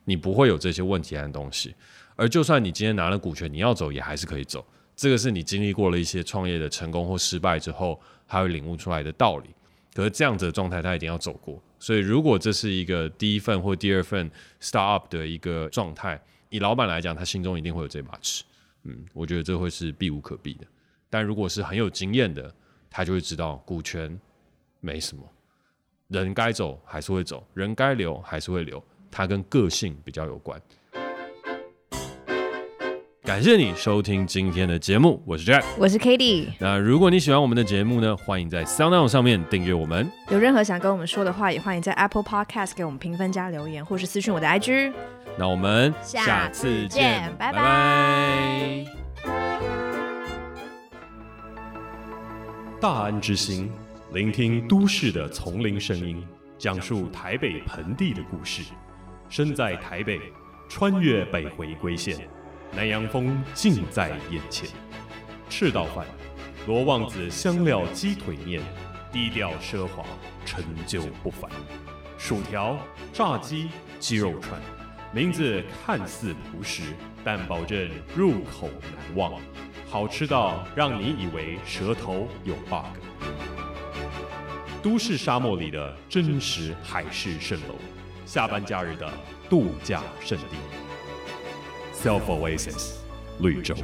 [0.07, 1.72] 你不会有这些问题和东西。
[2.16, 4.66] 而就算你今天拿了股权，你要走也还是可以走。
[4.97, 9.51] 这个是你经历过了一些创业的成功或失败之后，还会领悟出来的道理。
[9.95, 11.63] 可是这样子的状态，他一定要走过。
[11.79, 14.31] 所以如果这是一个第一份或第二份
[14.61, 16.21] startup 的一个状态。
[16.51, 18.45] 以老板来讲，他心中一定会有这把尺，
[18.85, 20.65] 嗯，我觉得这会是避无可避的。
[21.11, 22.55] 但如果是很有经验的，
[22.89, 24.17] 他就会知道股权
[24.79, 25.25] 没什么，
[26.07, 28.81] 人该走还是会走，人该留还是会留，
[29.11, 30.61] 他跟个性比较有关。
[33.25, 36.49] 感谢你收听今天的节目，我是 Jack，我是 katy。
[36.59, 40.12] 那如果你喜欢我们的节目呢，欢迎在 SoundOn 上面订阅我们。
[40.29, 44.93] 有任何想跟我们说的话，也欢迎在 Apple Podcast 给我们评分加留言，或是私讯我的 IG。
[45.39, 48.85] 那我们下次见，拜拜。
[52.79, 53.72] 大安之心，
[54.12, 56.22] 聆听都市的丛林声音，
[56.59, 58.62] 讲述台北盆地的故事。
[59.31, 60.20] 身在台北，
[60.68, 62.18] 穿越北回归线。
[62.77, 64.68] 南洋风近在眼前，
[65.49, 66.05] 赤道饭，
[66.66, 68.61] 罗旺子香料鸡腿面，
[69.12, 70.05] 低调奢华，
[70.45, 71.49] 陈旧不凡。
[72.18, 72.77] 薯条、
[73.12, 73.68] 炸鸡、
[74.01, 74.61] 鸡肉串，
[75.12, 76.83] 名字看似朴实，
[77.22, 79.41] 但保证入口难忘，
[79.89, 82.99] 好吃到让你以为舌头有 bug。
[84.83, 87.77] 都市沙漠里的真实海市蜃楼，
[88.27, 89.09] 下班假日的
[89.49, 90.84] 度假胜地。
[92.05, 92.97] Self Oasis，
[93.39, 93.75] 绿洲。